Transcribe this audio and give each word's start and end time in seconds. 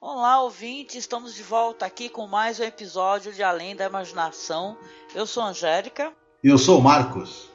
Olá, 0.00 0.42
ouvinte, 0.42 0.98
estamos 0.98 1.34
de 1.34 1.42
volta 1.42 1.86
aqui 1.86 2.08
com 2.08 2.26
mais 2.26 2.58
um 2.58 2.64
episódio 2.64 3.32
de 3.32 3.42
Além 3.42 3.76
da 3.76 3.86
Imaginação. 3.86 4.76
Eu 5.14 5.26
sou 5.26 5.42
Angélica. 5.42 6.12
E 6.42 6.48
eu 6.48 6.58
sou 6.58 6.80
Marcos. 6.80 7.50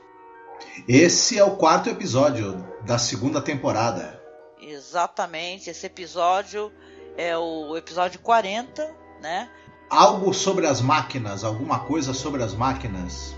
Esse 0.88 1.38
é 1.38 1.44
o 1.44 1.58
quarto 1.58 1.90
episódio 1.90 2.64
da 2.86 2.98
segunda 2.98 3.42
temporada. 3.42 4.22
Exatamente, 4.62 5.70
esse 5.70 5.86
episódio 5.86 6.72
é 7.18 7.38
o 7.38 7.76
episódio 7.76 8.20
40, 8.22 8.96
né? 9.22 9.50
Algo 9.90 10.34
sobre 10.34 10.68
as 10.68 10.82
máquinas, 10.82 11.44
alguma 11.44 11.80
coisa 11.80 12.14
sobre 12.14 12.44
as 12.44 12.54
máquinas. 12.54 13.36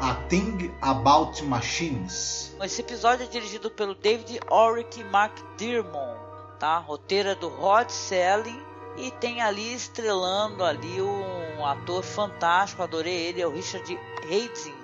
A 0.00 0.14
Thing 0.28 0.72
About 0.80 1.42
Machines. 1.44 2.54
Esse 2.62 2.80
episódio 2.80 3.24
é 3.24 3.28
dirigido 3.28 3.70
pelo 3.70 3.94
David 3.94 4.40
Oric 4.50 5.00
McDermott 5.00 6.27
tá? 6.58 6.78
Roteira 6.78 7.34
do 7.34 7.48
Rod 7.48 7.88
Selling 7.90 8.62
e 8.96 9.10
tem 9.12 9.40
ali 9.40 9.72
estrelando 9.72 10.64
ali 10.64 11.00
um 11.00 11.64
ator 11.64 12.02
fantástico, 12.02 12.82
adorei 12.82 13.14
ele, 13.14 13.40
é 13.40 13.46
o 13.46 13.52
Richard 13.52 13.98
Haydn, 14.24 14.74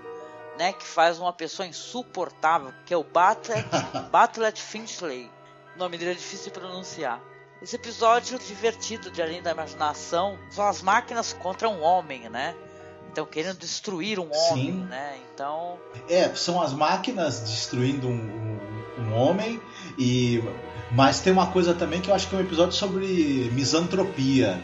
né, 0.59 0.73
que 0.73 0.87
faz 0.87 1.19
uma 1.19 1.33
pessoa 1.33 1.67
insuportável, 1.67 2.73
que 2.87 2.95
é 2.95 2.97
o 2.97 3.03
Bartlett, 3.03 3.69
Bartlett 4.13 4.61
Finchley. 4.61 5.31
O 5.75 5.79
nome 5.79 5.99
dele 5.99 6.13
é 6.13 6.15
difícil 6.15 6.53
de 6.53 6.59
pronunciar. 6.59 7.21
Esse 7.61 7.77
episódio 7.77 8.39
divertido 8.39 9.11
de 9.11 9.23
Além 9.23 9.43
da 9.43 9.51
Imaginação 9.51 10.39
são 10.51 10.67
as 10.67 10.83
máquinas 10.83 11.33
contra 11.33 11.69
um 11.69 11.83
homem, 11.83 12.29
né? 12.29 12.55
Então 13.11 13.25
querendo 13.25 13.59
destruir 13.59 14.19
um 14.21 14.29
homem, 14.33 14.73
Sim. 14.73 14.85
né? 14.85 15.19
Então. 15.33 15.79
É, 16.09 16.29
são 16.35 16.61
as 16.61 16.73
máquinas 16.73 17.41
destruindo 17.41 18.07
um 18.07 18.44
homem 19.15 19.61
e 19.99 20.43
mas 20.91 21.21
tem 21.21 21.33
uma 21.33 21.47
coisa 21.47 21.75
também 21.75 22.01
que 22.01 22.11
eu 22.11 22.15
acho 22.15 22.29
que 22.29 22.35
é 22.35 22.39
um 22.39 22.43
episódio 22.43 22.73
sobre 22.73 23.51
misantropia, 23.53 24.61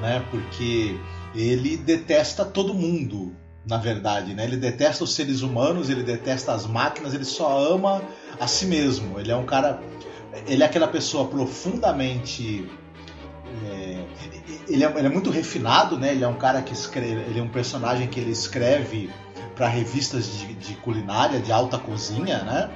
né? 0.00 0.24
Porque 0.30 0.98
ele 1.34 1.76
detesta 1.76 2.44
todo 2.44 2.74
mundo, 2.74 3.36
na 3.66 3.76
verdade, 3.76 4.34
né? 4.34 4.44
Ele 4.44 4.56
detesta 4.56 5.04
os 5.04 5.14
seres 5.14 5.42
humanos, 5.42 5.88
ele 5.88 6.02
detesta 6.02 6.52
as 6.52 6.66
máquinas, 6.66 7.14
ele 7.14 7.24
só 7.24 7.72
ama 7.72 8.02
a 8.40 8.46
si 8.46 8.66
mesmo. 8.66 9.20
Ele 9.20 9.30
é 9.30 9.36
um 9.36 9.44
cara, 9.46 9.80
ele 10.46 10.62
é 10.62 10.66
aquela 10.66 10.88
pessoa 10.88 11.28
profundamente 11.28 12.68
é, 13.64 14.04
ele, 14.68 14.84
é, 14.84 14.92
ele, 14.96 15.06
é, 15.06 15.10
muito 15.10 15.30
refinado, 15.30 15.98
né? 15.98 16.12
Ele 16.12 16.24
é 16.24 16.28
um 16.28 16.36
cara 16.36 16.62
que 16.62 16.72
escreve, 16.72 17.20
ele 17.22 17.38
é 17.38 17.42
um 17.42 17.48
personagem 17.48 18.08
que 18.08 18.18
ele 18.18 18.30
escreve 18.30 19.10
para 19.54 19.68
revistas 19.68 20.38
de, 20.38 20.54
de, 20.54 20.74
culinária, 20.76 21.40
de 21.40 21.52
alta 21.52 21.78
cozinha, 21.78 22.42
né? 22.44 22.70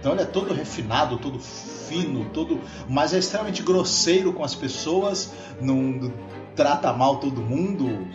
Então 0.00 0.12
ele 0.12 0.22
é 0.22 0.26
todo 0.26 0.54
refinado, 0.54 1.18
todo 1.18 1.38
fino, 1.38 2.24
todo, 2.30 2.58
mas 2.88 3.12
é 3.12 3.18
extremamente 3.18 3.62
grosseiro 3.62 4.32
com 4.32 4.42
as 4.42 4.54
pessoas, 4.54 5.32
não 5.60 6.10
trata 6.56 6.90
mal 6.92 7.18
todo 7.18 7.42
mundo, 7.42 8.08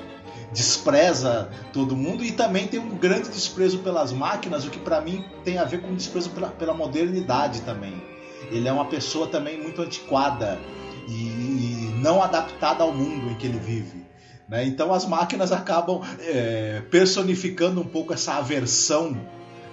despreza 0.52 1.50
todo 1.72 1.96
mundo 1.96 2.24
e 2.24 2.32
também 2.32 2.68
tem 2.68 2.80
um 2.80 2.98
grande 2.98 3.30
desprezo 3.30 3.80
pelas 3.80 4.12
máquinas, 4.12 4.66
o 4.66 4.72
que 4.72 4.80
para 4.80 5.00
mim 5.00 5.24
tem 5.44 5.60
a 5.60 5.64
ver 5.64 5.82
com 5.82 5.94
desprezo 5.94 6.32
pela, 6.32 6.48
pela, 6.48 6.74
modernidade 6.74 7.62
também. 7.62 8.02
Ele 8.50 8.68
é 8.68 8.72
uma 8.72 8.86
pessoa 8.86 9.28
também 9.28 9.62
muito 9.62 9.82
antiquada 9.82 10.60
e, 11.08 11.12
e 11.12 12.00
não 12.02 12.24
adaptada 12.24 12.84
ao 12.84 12.92
mundo 12.92 13.30
em 13.30 13.36
que 13.36 13.46
ele 13.46 13.60
vive. 13.60 14.06
Né? 14.48 14.66
Então 14.66 14.94
as 14.94 15.06
máquinas 15.06 15.52
acabam 15.52 16.02
é, 16.20 16.82
personificando 16.90 17.82
um 17.82 17.86
pouco 17.86 18.14
essa 18.14 18.34
aversão 18.36 19.20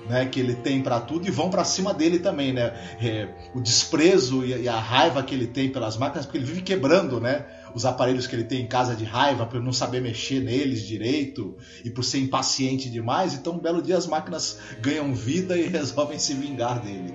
né, 0.08 0.26
que 0.26 0.40
ele 0.40 0.54
tem 0.54 0.82
para 0.82 1.00
tudo 1.00 1.26
e 1.26 1.30
vão 1.30 1.50
para 1.50 1.64
cima 1.64 1.94
dele 1.94 2.18
também, 2.18 2.52
né? 2.52 2.72
É, 3.00 3.28
o 3.54 3.60
desprezo 3.60 4.44
e 4.44 4.68
a 4.68 4.78
raiva 4.78 5.22
que 5.22 5.34
ele 5.34 5.46
tem 5.46 5.70
pelas 5.70 5.96
máquinas, 5.96 6.26
porque 6.26 6.38
ele 6.38 6.44
vive 6.44 6.62
quebrando, 6.62 7.20
né? 7.20 7.46
Os 7.74 7.86
aparelhos 7.86 8.26
que 8.26 8.34
ele 8.34 8.44
tem 8.44 8.62
em 8.62 8.66
casa 8.66 8.94
de 8.94 9.04
raiva 9.04 9.46
por 9.46 9.60
não 9.60 9.72
saber 9.72 10.00
mexer 10.02 10.40
neles 10.40 10.86
direito 10.86 11.56
e 11.84 11.90
por 11.90 12.04
ser 12.04 12.18
impaciente 12.18 12.90
demais. 12.90 13.34
Então, 13.34 13.54
um 13.54 13.58
belo 13.58 13.80
dia 13.80 13.96
as 13.96 14.06
máquinas 14.06 14.58
ganham 14.80 15.14
vida 15.14 15.56
e 15.56 15.66
resolvem 15.68 16.18
se 16.18 16.34
vingar 16.34 16.80
dele. 16.80 17.14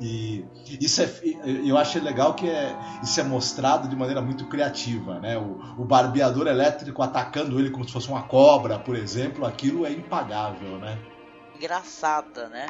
E 0.00 0.44
isso 0.80 1.02
é, 1.02 1.10
eu 1.64 1.76
acho 1.76 2.02
legal 2.02 2.34
que 2.34 2.48
é, 2.48 2.76
isso 3.02 3.18
é 3.20 3.24
mostrado 3.24 3.88
de 3.88 3.96
maneira 3.96 4.22
muito 4.22 4.46
criativa, 4.46 5.18
né? 5.18 5.36
O, 5.36 5.82
o 5.82 5.84
barbeador 5.84 6.46
elétrico 6.46 7.02
atacando 7.02 7.58
ele 7.58 7.70
como 7.70 7.84
se 7.84 7.92
fosse 7.92 8.08
uma 8.08 8.22
cobra, 8.22 8.78
por 8.78 8.94
exemplo, 8.94 9.44
aquilo 9.44 9.84
é 9.84 9.92
impagável, 9.92 10.78
né? 10.78 10.98
Engraçada, 11.56 12.48
né? 12.48 12.68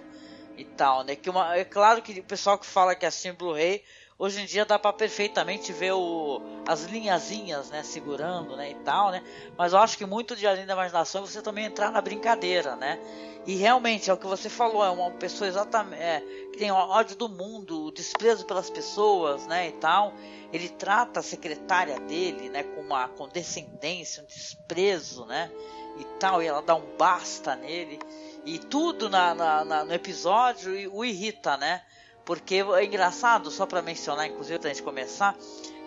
E 0.56 0.64
tal, 0.64 1.04
né? 1.04 1.14
Que 1.16 1.28
uma, 1.28 1.54
é 1.56 1.64
claro 1.64 2.00
que 2.00 2.18
o 2.18 2.24
pessoal 2.24 2.58
que 2.58 2.66
fala 2.66 2.94
que 2.94 3.04
é 3.04 3.08
assim 3.08 3.32
Blu-ray, 3.32 3.82
hoje 4.18 4.40
em 4.40 4.46
dia 4.46 4.64
dá 4.64 4.78
para 4.78 4.92
perfeitamente 4.92 5.72
ver 5.72 5.92
o, 5.92 6.40
as 6.66 6.84
linhazinhas, 6.84 7.68
né? 7.70 7.82
Segurando, 7.82 8.56
né? 8.56 8.70
E 8.70 8.74
tal, 8.76 9.10
né? 9.10 9.22
Mas 9.58 9.72
eu 9.72 9.78
acho 9.78 9.98
que 9.98 10.06
muito 10.06 10.34
de 10.34 10.46
além 10.46 10.64
da 10.64 10.72
imaginação 10.72 11.22
é 11.22 11.26
você 11.26 11.42
também 11.42 11.66
entrar 11.66 11.90
na 11.90 12.00
brincadeira, 12.00 12.74
né? 12.76 12.98
E 13.46 13.54
realmente 13.54 14.10
é 14.10 14.12
o 14.12 14.16
que 14.16 14.26
você 14.26 14.48
falou, 14.48 14.84
é 14.84 14.90
uma 14.90 15.10
pessoa 15.12 15.46
exatamente 15.46 16.02
é, 16.02 16.20
que 16.52 16.58
tem 16.58 16.72
ódio 16.72 17.16
do 17.16 17.28
mundo, 17.28 17.92
desprezo 17.92 18.44
pelas 18.44 18.68
pessoas, 18.68 19.46
né? 19.46 19.68
E 19.68 19.72
tal. 19.72 20.12
Ele 20.52 20.68
trata 20.68 21.20
a 21.20 21.22
secretária 21.22 22.00
dele, 22.00 22.48
né? 22.48 22.62
Com 22.62 22.80
uma 22.80 23.08
condescendência, 23.08 24.22
um 24.22 24.26
desprezo, 24.26 25.26
né? 25.26 25.50
E 25.98 26.04
tal, 26.18 26.42
e 26.42 26.46
ela 26.46 26.60
dá 26.60 26.74
um 26.74 26.96
basta 26.96 27.54
nele. 27.54 28.00
E 28.46 28.58
tudo 28.58 29.10
na, 29.10 29.34
na, 29.34 29.64
na, 29.64 29.84
no 29.84 29.92
episódio 29.92 30.72
o 30.94 31.04
irrita, 31.04 31.56
né? 31.56 31.82
Porque 32.24 32.64
é 32.76 32.84
engraçado, 32.84 33.50
só 33.50 33.66
para 33.66 33.82
mencionar, 33.82 34.26
inclusive, 34.26 34.56
antes 34.56 34.76
de 34.76 34.82
começar, 34.82 35.36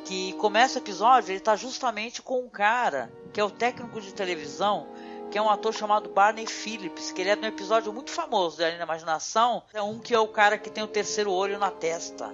que 0.06 0.34
começa 0.34 0.78
o 0.78 0.82
episódio, 0.82 1.32
ele 1.32 1.40
tá 1.40 1.56
justamente 1.56 2.22
com 2.22 2.42
um 2.42 2.50
cara, 2.50 3.12
que 3.32 3.40
é 3.40 3.44
o 3.44 3.50
técnico 3.50 4.02
de 4.02 4.14
televisão, 4.14 4.88
que 5.32 5.38
é 5.38 5.42
um 5.42 5.50
ator 5.50 5.74
chamado 5.74 6.10
Barney 6.10 6.48
Phillips, 6.48 7.12
que 7.12 7.22
ele 7.22 7.30
é 7.30 7.36
de 7.36 7.46
um 7.46 7.48
episódio 7.48 7.94
muito 7.94 8.12
famoso 8.12 8.58
da 8.58 8.70
na 8.78 8.84
Imaginação, 8.84 9.64
é 9.74 9.82
um 9.82 9.98
que 9.98 10.14
é 10.14 10.20
o 10.20 10.28
cara 10.28 10.58
que 10.58 10.70
tem 10.70 10.84
o 10.84 10.88
terceiro 10.88 11.32
olho 11.32 11.58
na 11.58 11.72
testa. 11.72 12.34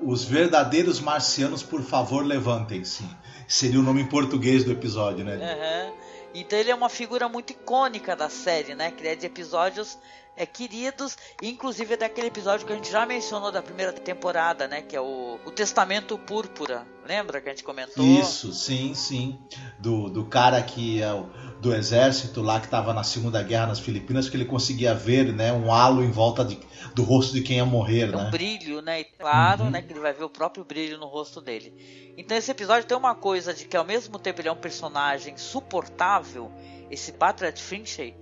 Os 0.00 0.24
verdadeiros 0.24 1.00
marcianos, 1.00 1.62
por 1.62 1.82
favor, 1.82 2.24
levantem-se. 2.24 3.04
Seria 3.48 3.80
o 3.80 3.82
nome 3.82 4.02
em 4.02 4.06
português 4.06 4.62
do 4.62 4.70
episódio, 4.70 5.24
né? 5.24 5.34
Uhum. 5.34 6.07
Então 6.34 6.58
ele 6.58 6.70
é 6.70 6.74
uma 6.74 6.88
figura 6.88 7.28
muito 7.28 7.50
icônica 7.50 8.14
da 8.14 8.28
série, 8.28 8.74
né? 8.74 8.90
Que 8.90 9.06
é 9.06 9.16
de 9.16 9.26
episódios 9.26 9.98
é, 10.38 10.46
queridos, 10.46 11.16
inclusive 11.42 11.94
é 11.94 11.96
daquele 11.96 12.28
episódio 12.28 12.64
que 12.64 12.72
a 12.72 12.76
gente 12.76 12.90
já 12.90 13.04
mencionou 13.04 13.50
da 13.50 13.60
primeira 13.60 13.92
temporada, 13.92 14.68
né? 14.68 14.82
Que 14.82 14.94
é 14.94 15.00
o, 15.00 15.36
o 15.44 15.50
Testamento 15.50 16.16
Púrpura. 16.16 16.86
Lembra 17.04 17.40
que 17.40 17.48
a 17.48 17.52
gente 17.52 17.64
comentou? 17.64 18.04
Isso, 18.04 18.52
sim, 18.52 18.94
sim. 18.94 19.36
Do, 19.80 20.08
do 20.08 20.24
cara 20.26 20.62
que 20.62 21.02
é 21.02 21.12
o, 21.12 21.28
do 21.60 21.74
exército 21.74 22.40
lá 22.40 22.60
que 22.60 22.66
estava 22.66 22.94
na 22.94 23.02
Segunda 23.02 23.42
Guerra 23.42 23.66
nas 23.66 23.80
Filipinas, 23.80 24.28
que 24.28 24.36
ele 24.36 24.44
conseguia 24.44 24.94
ver, 24.94 25.32
né? 25.32 25.52
Um 25.52 25.72
halo 25.72 26.04
em 26.04 26.10
volta 26.12 26.44
de, 26.44 26.56
do 26.94 27.02
rosto 27.02 27.32
de 27.32 27.42
quem 27.42 27.56
ia 27.56 27.66
morrer, 27.66 28.02
é 28.02 28.06
né? 28.06 28.28
Um 28.28 28.30
brilho, 28.30 28.80
né? 28.80 29.00
E 29.00 29.04
claro, 29.04 29.64
uhum. 29.64 29.70
né? 29.70 29.82
Que 29.82 29.92
ele 29.92 30.00
vai 30.00 30.12
ver 30.12 30.22
o 30.22 30.30
próprio 30.30 30.64
brilho 30.64 30.98
no 30.98 31.06
rosto 31.06 31.40
dele. 31.40 32.14
Então 32.16 32.36
esse 32.36 32.50
episódio 32.50 32.86
tem 32.86 32.96
uma 32.96 33.16
coisa 33.16 33.52
de 33.52 33.64
que 33.64 33.76
ao 33.76 33.84
mesmo 33.84 34.20
tempo 34.20 34.40
ele 34.40 34.48
é 34.48 34.52
um 34.52 34.56
personagem 34.56 35.36
suportável, 35.36 36.52
esse 36.88 37.12
Patrick 37.12 37.60
Finchley, 37.60 38.14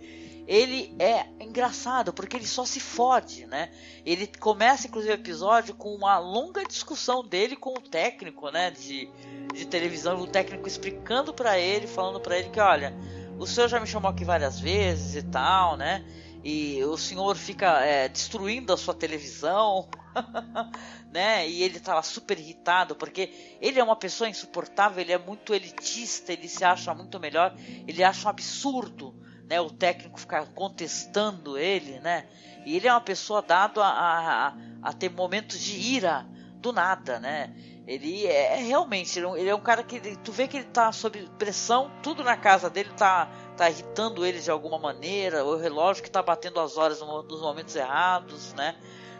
ele 0.46 0.94
é 0.98 1.26
engraçado 1.40 2.12
porque 2.12 2.36
ele 2.36 2.46
só 2.46 2.64
se 2.64 2.78
fode, 2.78 3.46
né? 3.46 3.70
Ele 4.04 4.26
começa 4.26 4.86
inclusive 4.86 5.12
o 5.12 5.14
episódio 5.14 5.74
com 5.74 5.94
uma 5.94 6.18
longa 6.18 6.64
discussão 6.64 7.26
dele 7.26 7.56
com 7.56 7.70
o 7.70 7.80
técnico, 7.80 8.50
né, 8.50 8.70
de, 8.70 9.10
de 9.52 9.66
televisão, 9.66 10.20
o 10.20 10.26
técnico 10.26 10.68
explicando 10.68 11.34
para 11.34 11.58
ele, 11.58 11.86
falando 11.86 12.20
para 12.20 12.38
ele 12.38 12.50
que, 12.50 12.60
olha, 12.60 12.94
o 13.38 13.46
senhor 13.46 13.68
já 13.68 13.80
me 13.80 13.86
chamou 13.86 14.10
aqui 14.10 14.24
várias 14.24 14.60
vezes 14.60 15.16
e 15.16 15.22
tal, 15.26 15.76
né? 15.76 16.04
E 16.44 16.82
o 16.84 16.96
senhor 16.96 17.34
fica 17.34 17.80
é, 17.84 18.08
destruindo 18.08 18.72
a 18.72 18.76
sua 18.76 18.94
televisão, 18.94 19.88
né? 21.10 21.48
E 21.48 21.60
ele 21.64 21.80
tava 21.80 22.02
super 22.02 22.38
irritado 22.38 22.94
porque 22.94 23.56
ele 23.60 23.80
é 23.80 23.82
uma 23.82 23.96
pessoa 23.96 24.30
insuportável, 24.30 25.00
ele 25.00 25.12
é 25.12 25.18
muito 25.18 25.52
elitista, 25.52 26.32
ele 26.32 26.48
se 26.48 26.64
acha 26.64 26.94
muito 26.94 27.18
melhor, 27.18 27.52
ele 27.88 28.04
acha 28.04 28.28
um 28.28 28.30
absurdo 28.30 29.25
né? 29.48 29.60
O 29.60 29.70
técnico 29.70 30.18
ficar 30.18 30.46
contestando 30.48 31.56
ele, 31.56 31.98
né? 32.00 32.26
E 32.64 32.76
ele 32.76 32.88
é 32.88 32.92
uma 32.92 33.00
pessoa 33.00 33.40
dado 33.40 33.80
a, 33.80 33.88
a, 33.88 34.54
a 34.82 34.92
ter 34.92 35.10
momentos 35.10 35.60
de 35.60 35.78
ira 35.78 36.26
do 36.60 36.72
nada, 36.72 37.20
né? 37.20 37.54
Ele 37.86 38.26
é, 38.26 38.58
é 38.58 38.62
realmente, 38.62 39.16
ele 39.18 39.48
é 39.48 39.54
um 39.54 39.60
cara 39.60 39.84
que 39.84 40.00
tu 40.16 40.32
vê 40.32 40.48
que 40.48 40.56
ele 40.56 40.66
tá 40.66 40.90
sob 40.90 41.30
pressão, 41.38 41.90
tudo 42.02 42.24
na 42.24 42.36
casa 42.36 42.68
dele 42.68 42.90
tá, 42.96 43.30
tá 43.56 43.70
irritando 43.70 44.26
ele 44.26 44.40
de 44.40 44.50
alguma 44.50 44.76
maneira, 44.76 45.44
o 45.44 45.56
relógio 45.56 46.02
que 46.02 46.10
tá 46.10 46.20
batendo 46.20 46.58
as 46.58 46.76
horas 46.76 47.00
nos 47.00 47.40
momentos 47.40 47.76
errados, 47.76 48.52
né? 48.54 48.74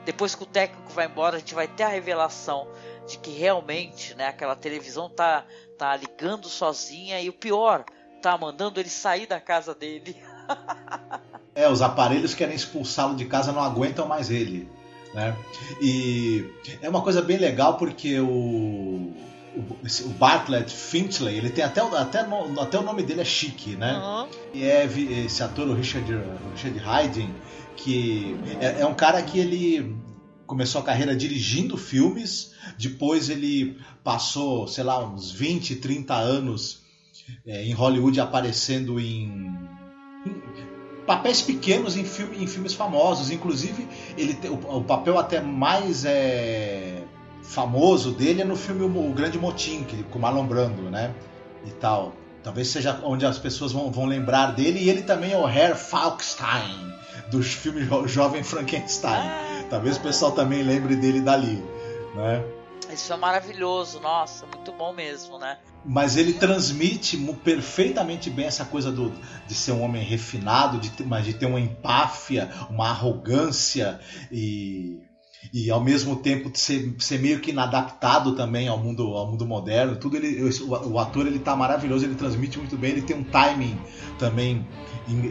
Depois 0.05 0.35
que 0.35 0.43
o 0.43 0.47
técnico 0.47 0.91
vai 0.93 1.07
embora, 1.07 1.37
a 1.37 1.39
gente 1.39 1.55
vai 1.55 1.69
ter 1.69 1.85
a 1.85 1.89
revelação 1.89 2.69
de 3.07 3.19
que 3.19 3.31
realmente, 3.31 4.15
né, 4.15 4.27
aquela 4.29 4.57
televisão 4.57 5.09
tá 5.09 5.45
tá 5.77 5.95
ligando 5.95 6.49
sozinha 6.49 7.21
e 7.21 7.29
o 7.29 7.33
pior, 7.33 7.85
tá 8.21 8.37
mandando 8.37 8.81
ele 8.81 8.89
sair 8.89 9.27
da 9.27 9.41
casa 9.41 9.75
dele. 9.75 10.17
é, 11.55 11.69
os 11.69 11.83
aparelhos 11.83 12.35
querem 12.35 12.55
expulsá-lo 12.55 13.15
de 13.17 13.25
casa, 13.25 13.53
não 13.53 13.63
aguentam 13.63 14.07
mais 14.07 14.31
ele. 14.31 14.69
Né? 15.15 15.35
E 15.81 16.45
é 16.83 16.89
uma 16.89 17.01
coisa 17.01 17.23
bem 17.23 17.39
legal 17.39 17.79
porque 17.79 18.21
o, 18.21 19.13
o, 19.57 20.09
Bartlett 20.19 20.71
Finchley, 20.71 21.37
ele 21.37 21.51
tem 21.51 21.65
até, 21.65 21.81
até, 21.81 22.21
até 22.61 22.79
o 22.79 22.83
nome 22.83 23.03
dele 23.03 23.23
é 23.23 23.25
chique, 23.25 23.77
né? 23.77 23.97
Uhum. 23.97 24.29
E 24.53 24.65
é 24.65 24.85
esse 25.25 25.43
ator, 25.43 25.69
o 25.69 25.75
Richard, 25.75 26.07
Richard 26.53 26.79
Haydn, 26.79 27.31
que 27.77 28.37
é, 28.61 28.83
é 28.83 28.87
um 28.87 28.95
cara 28.95 29.23
que 29.23 29.39
ele 29.39 29.97
começou 30.47 30.81
a 30.81 30.85
carreira 30.85 31.17
dirigindo 31.17 31.77
filmes, 31.77 32.53
depois 32.79 33.29
ele 33.31 33.79
passou, 34.05 34.69
sei 34.69 34.85
lá, 34.85 35.05
uns 35.05 35.31
20, 35.31 35.77
30 35.77 36.15
anos 36.15 36.85
é, 37.47 37.65
em 37.65 37.73
Hollywood 37.73 38.21
aparecendo 38.21 38.99
em, 39.01 39.55
em 40.27 40.43
papéis 41.07 41.41
pequenos 41.41 41.97
em, 41.97 42.05
filme, 42.05 42.43
em 42.43 42.47
filmes 42.47 42.75
famosos. 42.75 43.31
Inclusive, 43.31 43.87
ele 44.17 44.35
tem, 44.35 44.51
o, 44.51 44.55
o 44.55 44.85
papel 44.85 45.19
até 45.19 45.41
mais 45.41 46.05
é, 46.05 47.03
famoso 47.43 48.13
dele 48.13 48.43
é 48.43 48.45
no 48.45 48.57
filme 48.57 48.85
O 48.85 49.13
Grande 49.13 49.39
Motim, 49.39 49.85
que, 49.85 50.03
com 50.05 50.19
Marlon 50.19 50.47
Brando, 50.47 50.83
né? 50.91 51.15
E 51.65 51.71
tal. 51.71 52.15
Talvez 52.43 52.69
seja 52.69 53.01
onde 53.03 53.27
as 53.27 53.39
pessoas 53.39 53.73
vão, 53.73 53.91
vão 53.91 54.05
lembrar 54.05 54.53
dele. 54.53 54.81
E 54.81 54.89
ele 54.89 55.03
também 55.03 55.33
é 55.33 55.37
o 55.37 55.49
Herr 55.49 55.75
Falkstein, 55.75 56.93
dos 57.31 57.53
filmes 57.53 57.89
Jovem 58.07 58.45
Frankenstein. 58.45 59.29
Talvez 59.69 59.97
o 59.97 60.01
pessoal 60.01 60.33
também 60.33 60.63
lembre 60.63 60.95
dele 60.95 61.21
dali, 61.21 61.63
né? 62.15 62.45
Isso 62.93 63.13
é 63.13 63.17
maravilhoso, 63.17 64.01
nossa, 64.01 64.47
muito 64.47 64.73
bom 64.73 64.93
mesmo, 64.93 65.39
né? 65.39 65.59
Mas 65.85 66.17
ele 66.17 66.33
transmite 66.33 67.17
perfeitamente 67.45 68.31
bem 68.31 68.47
essa 68.47 68.65
coisa 68.65 68.91
do, 68.91 69.13
de 69.47 69.55
ser 69.55 69.73
um 69.73 69.83
homem 69.83 70.03
refinado, 70.03 70.79
de, 70.79 71.03
mas 71.05 71.25
de 71.25 71.35
ter 71.35 71.47
uma 71.47 71.61
empáfia, 71.61 72.51
uma 72.71 72.89
arrogância 72.89 74.01
e, 74.31 75.01
e 75.53 75.71
ao 75.71 75.83
mesmo 75.83 76.17
tempo 76.17 76.51
ser, 76.55 76.95
ser 76.99 77.19
meio 77.19 77.41
que 77.41 77.51
inadaptado 77.51 78.35
também 78.35 78.69
ao 78.69 78.79
mundo, 78.79 79.15
ao 79.15 79.31
mundo 79.31 79.47
moderno. 79.47 79.97
Tudo 79.97 80.17
ele, 80.17 80.43
o, 80.43 80.93
o 80.93 80.99
ator 80.99 81.27
ele 81.27 81.39
tá 81.39 81.55
maravilhoso, 81.55 82.05
ele 82.05 82.15
transmite 82.15 82.59
muito 82.59 82.77
bem, 82.77 82.93
ele 82.93 83.03
tem 83.03 83.17
um 83.17 83.25
timing 83.25 83.79
também 84.19 84.67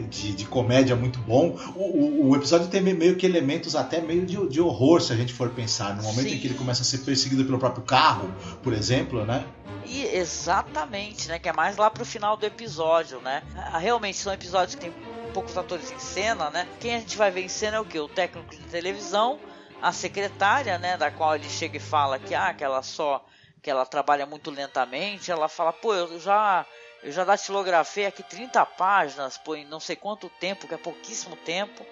de, 0.08 0.32
de 0.32 0.44
comédia 0.46 0.96
muito 0.96 1.18
bom. 1.20 1.58
O, 1.74 1.80
o, 1.80 2.28
o, 2.30 2.36
episódio 2.36 2.68
tem 2.68 2.80
meio 2.80 3.16
que 3.16 3.26
elementos 3.26 3.76
até 3.76 4.00
meio 4.00 4.24
de, 4.24 4.48
de 4.48 4.60
horror, 4.60 5.00
se 5.00 5.12
a 5.12 5.16
gente 5.16 5.32
for 5.32 5.50
pensar. 5.50 5.94
No 5.94 6.02
momento 6.02 6.28
Sim. 6.28 6.36
em 6.36 6.38
que 6.38 6.46
ele 6.46 6.54
começa 6.54 6.82
a 6.82 6.84
ser 6.84 6.98
perseguido 6.98 7.44
pelo 7.44 7.58
próprio 7.58 7.84
carro, 7.84 8.32
por 8.62 8.72
exemplo, 8.72 9.24
né? 9.24 9.44
E 9.84 10.04
exatamente, 10.04 11.28
né? 11.28 11.38
Que 11.38 11.48
é 11.48 11.52
mais 11.52 11.76
lá 11.76 11.90
pro 11.90 12.04
final 12.04 12.36
do 12.36 12.46
episódio, 12.46 13.20
né? 13.20 13.42
Ah, 13.54 13.78
realmente 13.78 14.16
são 14.16 14.32
episódios 14.32 14.74
que 14.74 14.80
tem 14.80 14.92
poucos 15.32 15.56
atores 15.56 15.92
em 15.92 15.98
cena, 15.98 16.50
né? 16.50 16.66
Quem 16.80 16.94
a 16.94 16.98
gente 16.98 17.16
vai 17.16 17.30
ver 17.30 17.42
em 17.42 17.48
cena 17.48 17.76
é 17.76 17.80
o 17.80 17.84
que? 17.84 17.98
O 17.98 18.08
técnico 18.08 18.50
de 18.50 18.62
televisão, 18.62 19.38
a 19.80 19.92
secretária, 19.92 20.78
né? 20.78 20.96
Da 20.96 21.10
qual 21.10 21.34
ele 21.34 21.48
chega 21.48 21.76
e 21.76 21.80
fala 21.80 22.18
que, 22.18 22.34
ah, 22.34 22.52
que 22.54 22.64
ela 22.64 22.82
só 22.82 23.24
que 23.62 23.70
ela 23.70 23.84
trabalha 23.84 24.24
muito 24.24 24.48
lentamente, 24.48 25.32
ela 25.32 25.48
fala, 25.48 25.72
pô, 25.72 25.92
eu 25.92 26.20
já 26.20 26.64
eu 27.02 27.10
já 27.12 27.24
datilografei 27.24 28.06
aqui 28.06 28.22
30 28.22 28.64
páginas 28.64 29.38
por 29.38 29.58
não 29.66 29.80
sei 29.80 29.96
quanto 29.96 30.28
tempo, 30.28 30.66
que 30.66 30.74
é 30.74 30.78
pouquíssimo 30.78 31.36
tempo. 31.36 31.84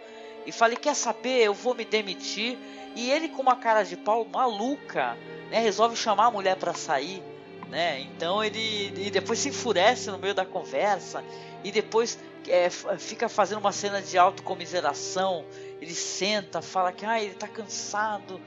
E 0.47 0.53
falei, 0.53 0.77
quer 0.77 0.95
saber, 0.95 1.43
eu 1.43 1.55
vou 1.55 1.75
me 1.75 1.85
demitir. 1.85 2.59
E 2.95 3.11
ele 3.11 3.29
com 3.29 3.43
uma 3.43 3.57
cara 3.57 3.83
de 3.83 3.97
pau 3.97 4.25
maluca, 4.25 5.17
né, 5.51 5.59
resolve 5.59 5.97
chamar 5.97 6.27
a 6.27 6.31
mulher 6.31 6.57
para 6.57 6.75
sair. 6.75 7.23
Né? 7.69 8.01
Então 8.01 8.43
ele 8.43 8.93
e 9.07 9.11
depois 9.11 9.39
se 9.39 9.49
enfurece 9.49 10.11
no 10.11 10.19
meio 10.19 10.35
da 10.35 10.45
conversa 10.45 11.25
e 11.65 11.73
depois 11.73 12.19
é, 12.47 12.69
fica 12.71 13.29
fazendo 13.29 13.59
uma 13.59 13.73
cena 13.73 14.03
de 14.03 14.19
autocomiseração. 14.19 15.45
Ele 15.81 15.95
senta, 15.95 16.63
fala 16.63 16.93
que 16.93 17.05
ah, 17.05 17.21
ele 17.21 17.33
está 17.33 17.49
cansado 17.49 18.41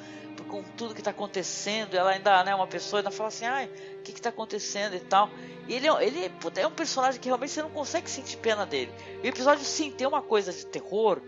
com 0.48 0.64
tudo 0.76 0.94
que 0.94 1.02
está 1.02 1.12
acontecendo. 1.12 1.96
Ela 1.96 2.12
ainda 2.12 2.32
é 2.42 2.44
né, 2.46 2.56
uma 2.56 2.68
pessoa 2.68 3.00
ainda 3.00 3.12
fala 3.12 3.30
assim, 3.30 3.46
ai, 3.46 3.70
o 4.00 4.02
que 4.02 4.12
está 4.12 4.30
acontecendo 4.30 4.96
e 4.96 5.00
tal. 5.00 5.30
E 5.68 5.74
ele, 5.74 5.88
é, 5.88 6.06
ele 6.06 6.30
puta, 6.30 6.60
é 6.60 6.68
um 6.68 6.72
personagem 6.72 7.20
que 7.20 7.28
realmente 7.28 7.52
você 7.52 7.62
não 7.62 7.70
consegue 7.70 8.10
sentir 8.10 8.38
pena 8.38 8.66
dele. 8.66 8.92
o 9.24 9.28
episódio 9.28 9.64
sim 9.64 9.92
tem 9.92 10.08
uma 10.08 10.22
coisa 10.22 10.52
de 10.52 10.66
terror 10.66 11.22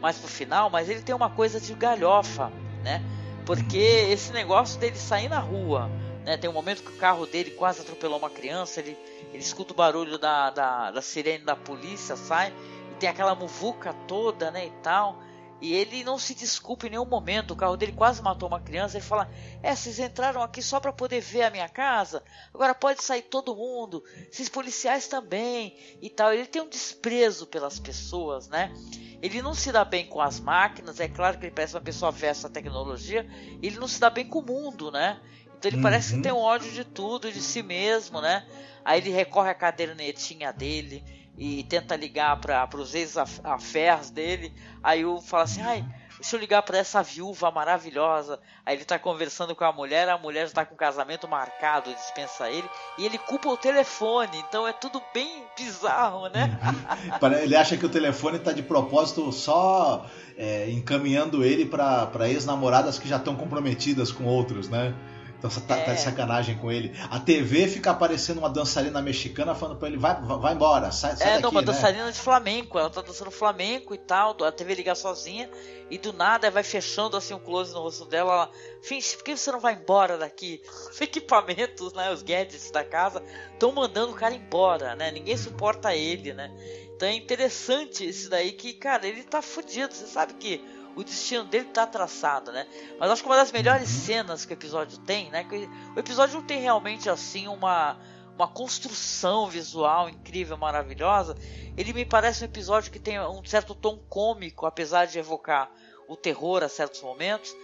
mais 0.00 0.18
pro 0.18 0.28
final, 0.28 0.70
mas 0.70 0.88
ele 0.88 1.02
tem 1.02 1.14
uma 1.14 1.30
coisa 1.30 1.60
de 1.60 1.74
galhofa, 1.74 2.50
né? 2.82 3.02
Porque 3.46 3.78
esse 3.78 4.32
negócio 4.32 4.80
dele 4.80 4.96
sair 4.96 5.28
na 5.28 5.38
rua, 5.38 5.88
né? 6.24 6.36
Tem 6.36 6.48
um 6.48 6.52
momento 6.52 6.82
que 6.82 6.90
o 6.90 6.96
carro 6.96 7.26
dele 7.26 7.52
quase 7.52 7.82
atropelou 7.82 8.18
uma 8.18 8.30
criança, 8.30 8.80
ele, 8.80 8.96
ele 9.32 9.42
escuta 9.42 9.72
o 9.72 9.76
barulho 9.76 10.18
da, 10.18 10.50
da, 10.50 10.90
da 10.90 11.02
sirene 11.02 11.44
da 11.44 11.54
polícia, 11.54 12.16
sai, 12.16 12.52
e 12.90 12.94
tem 12.98 13.08
aquela 13.08 13.34
muvuca 13.34 13.94
toda, 14.08 14.50
né, 14.50 14.66
e 14.66 14.70
tal. 14.82 15.20
E 15.62 15.72
ele 15.74 16.02
não 16.02 16.18
se 16.18 16.34
desculpa 16.34 16.88
em 16.88 16.90
nenhum 16.90 17.04
momento. 17.04 17.52
O 17.52 17.56
carro 17.56 17.76
dele 17.76 17.92
quase 17.92 18.20
matou 18.20 18.48
uma 18.48 18.60
criança. 18.60 18.96
Ele 18.96 19.04
fala: 19.06 19.30
É, 19.62 19.72
vocês 19.72 20.00
entraram 20.00 20.42
aqui 20.42 20.60
só 20.60 20.80
para 20.80 20.92
poder 20.92 21.20
ver 21.20 21.42
a 21.42 21.50
minha 21.50 21.68
casa. 21.68 22.20
Agora 22.52 22.74
pode 22.74 23.00
sair 23.04 23.22
todo 23.22 23.54
mundo. 23.54 24.02
Esses 24.28 24.48
policiais 24.48 25.06
também. 25.06 25.76
E 26.02 26.10
tal. 26.10 26.32
Ele 26.32 26.46
tem 26.46 26.60
um 26.60 26.68
desprezo 26.68 27.46
pelas 27.46 27.78
pessoas, 27.78 28.48
né? 28.48 28.74
Ele 29.22 29.40
não 29.40 29.54
se 29.54 29.70
dá 29.70 29.84
bem 29.84 30.04
com 30.04 30.20
as 30.20 30.40
máquinas. 30.40 30.98
É 30.98 31.06
claro 31.06 31.38
que 31.38 31.46
ele 31.46 31.54
parece 31.54 31.76
uma 31.76 31.80
pessoa 31.80 32.10
versa 32.10 32.48
à 32.48 32.50
tecnologia. 32.50 33.24
Ele 33.62 33.78
não 33.78 33.86
se 33.86 34.00
dá 34.00 34.10
bem 34.10 34.26
com 34.26 34.40
o 34.40 34.44
mundo, 34.44 34.90
né? 34.90 35.20
Então 35.56 35.68
ele 35.68 35.76
uhum. 35.76 35.82
parece 35.84 36.16
que 36.16 36.22
tem 36.22 36.32
um 36.32 36.38
ódio 36.38 36.72
de 36.72 36.84
tudo, 36.84 37.30
de 37.30 37.40
si 37.40 37.62
mesmo, 37.62 38.20
né? 38.20 38.44
Aí 38.84 38.98
ele 38.98 39.10
recorre 39.10 39.50
à 39.50 39.54
cadernetinha 39.54 40.52
dele 40.52 41.21
e 41.36 41.64
tenta 41.64 41.96
ligar 41.96 42.38
para 42.40 42.68
os 42.76 42.94
ex-affairs 42.94 44.10
dele. 44.10 44.52
Aí 44.82 45.04
o 45.04 45.20
fala 45.20 45.44
assim: 45.44 45.62
ai, 45.62 45.84
deixa 46.16 46.36
eu 46.36 46.40
ligar 46.40 46.62
para 46.62 46.78
essa 46.78 47.02
viúva 47.02 47.50
maravilhosa. 47.50 48.38
Aí 48.64 48.76
ele 48.76 48.84
tá 48.84 48.98
conversando 48.98 49.54
com 49.54 49.64
a 49.64 49.72
mulher, 49.72 50.08
a 50.08 50.18
mulher 50.18 50.44
está 50.44 50.64
com 50.64 50.74
o 50.74 50.78
casamento 50.78 51.26
marcado, 51.26 51.92
dispensa 51.94 52.50
ele, 52.50 52.68
e 52.98 53.04
ele 53.06 53.18
culpa 53.18 53.48
o 53.48 53.56
telefone. 53.56 54.38
Então 54.48 54.66
é 54.66 54.72
tudo 54.72 55.02
bem 55.14 55.44
bizarro, 55.56 56.28
né? 56.28 56.58
Ele 57.42 57.56
acha 57.56 57.76
que 57.76 57.84
o 57.84 57.88
telefone 57.88 58.38
tá 58.38 58.52
de 58.52 58.62
propósito 58.62 59.30
só 59.32 60.06
é, 60.36 60.70
encaminhando 60.70 61.44
ele 61.44 61.66
para 61.66 62.28
ex-namoradas 62.28 62.98
que 62.98 63.08
já 63.08 63.16
estão 63.16 63.36
comprometidas 63.36 64.10
com 64.10 64.24
outros, 64.24 64.68
né? 64.68 64.94
Então 65.42 65.50
você 65.50 65.60
tá, 65.60 65.76
é. 65.76 65.82
tá, 65.82 65.92
de 65.92 65.98
é. 65.98 66.02
sacanagem 66.04 66.56
com 66.56 66.70
ele. 66.70 66.96
A 67.10 67.18
TV 67.18 67.66
fica 67.66 67.90
aparecendo 67.90 68.38
uma 68.38 68.48
dançarina 68.48 69.02
mexicana 69.02 69.56
falando 69.56 69.76
pra 69.76 69.88
ele: 69.88 69.96
vai, 69.96 70.14
vai 70.22 70.54
embora, 70.54 70.92
sai, 70.92 71.16
sai 71.16 71.26
É, 71.26 71.30
daqui, 71.32 71.42
não, 71.42 71.50
uma 71.50 71.60
né? 71.62 71.66
dançarina 71.66 72.12
de 72.12 72.18
flamenco. 72.20 72.78
Ela 72.78 72.88
tá 72.88 73.02
dançando 73.02 73.32
flamenco 73.32 73.92
e 73.92 73.98
tal. 73.98 74.36
A 74.44 74.52
TV 74.52 74.76
liga 74.76 74.94
sozinha 74.94 75.50
e 75.90 75.98
do 75.98 76.12
nada 76.12 76.48
vai 76.48 76.62
fechando 76.62 77.16
assim 77.16 77.34
um 77.34 77.40
close 77.40 77.74
no 77.74 77.80
rosto 77.80 78.04
dela. 78.04 78.32
Ela, 78.32 78.50
Finch, 78.82 79.16
por 79.16 79.24
que 79.24 79.36
você 79.36 79.50
não 79.50 79.58
vai 79.58 79.74
embora 79.74 80.16
daqui? 80.16 80.62
Os 80.88 81.00
equipamentos, 81.00 81.92
né, 81.92 82.12
os 82.12 82.22
gadgets 82.22 82.70
da 82.70 82.84
casa 82.84 83.20
estão 83.52 83.72
mandando 83.72 84.12
o 84.12 84.14
cara 84.14 84.36
embora, 84.36 84.94
né? 84.94 85.10
Ninguém 85.10 85.36
suporta 85.36 85.92
ele, 85.92 86.32
né? 86.32 86.52
Então 86.94 87.08
é 87.08 87.14
interessante 87.14 88.08
isso 88.08 88.30
daí 88.30 88.52
que, 88.52 88.74
cara, 88.74 89.08
ele 89.08 89.24
tá 89.24 89.42
fudido. 89.42 89.92
Você 89.92 90.06
sabe 90.06 90.34
que 90.34 90.64
o 90.94 91.02
destino 91.02 91.44
dele 91.44 91.66
tá 91.66 91.86
traçado, 91.86 92.52
né? 92.52 92.66
Mas 92.98 93.10
acho 93.10 93.22
que 93.22 93.28
uma 93.28 93.36
das 93.36 93.52
melhores 93.52 93.88
uhum. 93.88 94.00
cenas 94.00 94.44
que 94.44 94.52
o 94.52 94.54
episódio 94.54 94.98
tem, 94.98 95.30
né? 95.30 95.44
Que 95.44 95.68
o 95.94 95.98
episódio 95.98 96.36
não 96.38 96.46
tem 96.46 96.60
realmente 96.60 97.08
assim 97.08 97.48
uma 97.48 97.98
uma 98.34 98.48
construção 98.48 99.46
visual 99.46 100.08
incrível, 100.08 100.56
maravilhosa. 100.56 101.36
Ele 101.76 101.92
me 101.92 102.04
parece 102.04 102.42
um 102.42 102.46
episódio 102.46 102.90
que 102.90 102.98
tem 102.98 103.20
um 103.20 103.44
certo 103.44 103.74
tom 103.74 103.98
cômico, 104.08 104.66
apesar 104.66 105.06
de 105.06 105.18
evocar 105.18 105.70
o 106.08 106.16
terror 106.16 106.62
a 106.62 106.68
certos 106.68 107.02
momentos. 107.02 107.54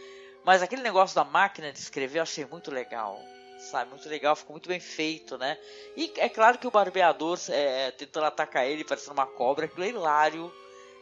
Mas 0.45 0.63
aquele 0.63 0.83
negócio 0.83 1.15
da 1.15 1.25
máquina 1.25 1.73
de 1.73 1.79
escrever 1.79 2.19
eu 2.19 2.23
achei 2.23 2.45
muito 2.45 2.71
legal. 2.71 3.19
Sabe, 3.59 3.91
muito 3.91 4.09
legal, 4.09 4.37
ficou 4.37 4.53
muito 4.55 4.69
bem 4.69 4.79
feito, 4.79 5.37
né? 5.37 5.59
E 5.97 6.13
é 6.19 6.29
claro 6.29 6.59
que 6.59 6.67
o 6.67 6.71
barbeador 6.71 7.37
é, 7.49 7.91
tentando 7.91 8.27
atacar 8.27 8.65
ele, 8.65 8.85
parecendo 8.85 9.15
uma 9.15 9.27
cobra, 9.27 9.65
aquilo 9.65 9.85
é 9.85 9.89
hilário 9.89 10.53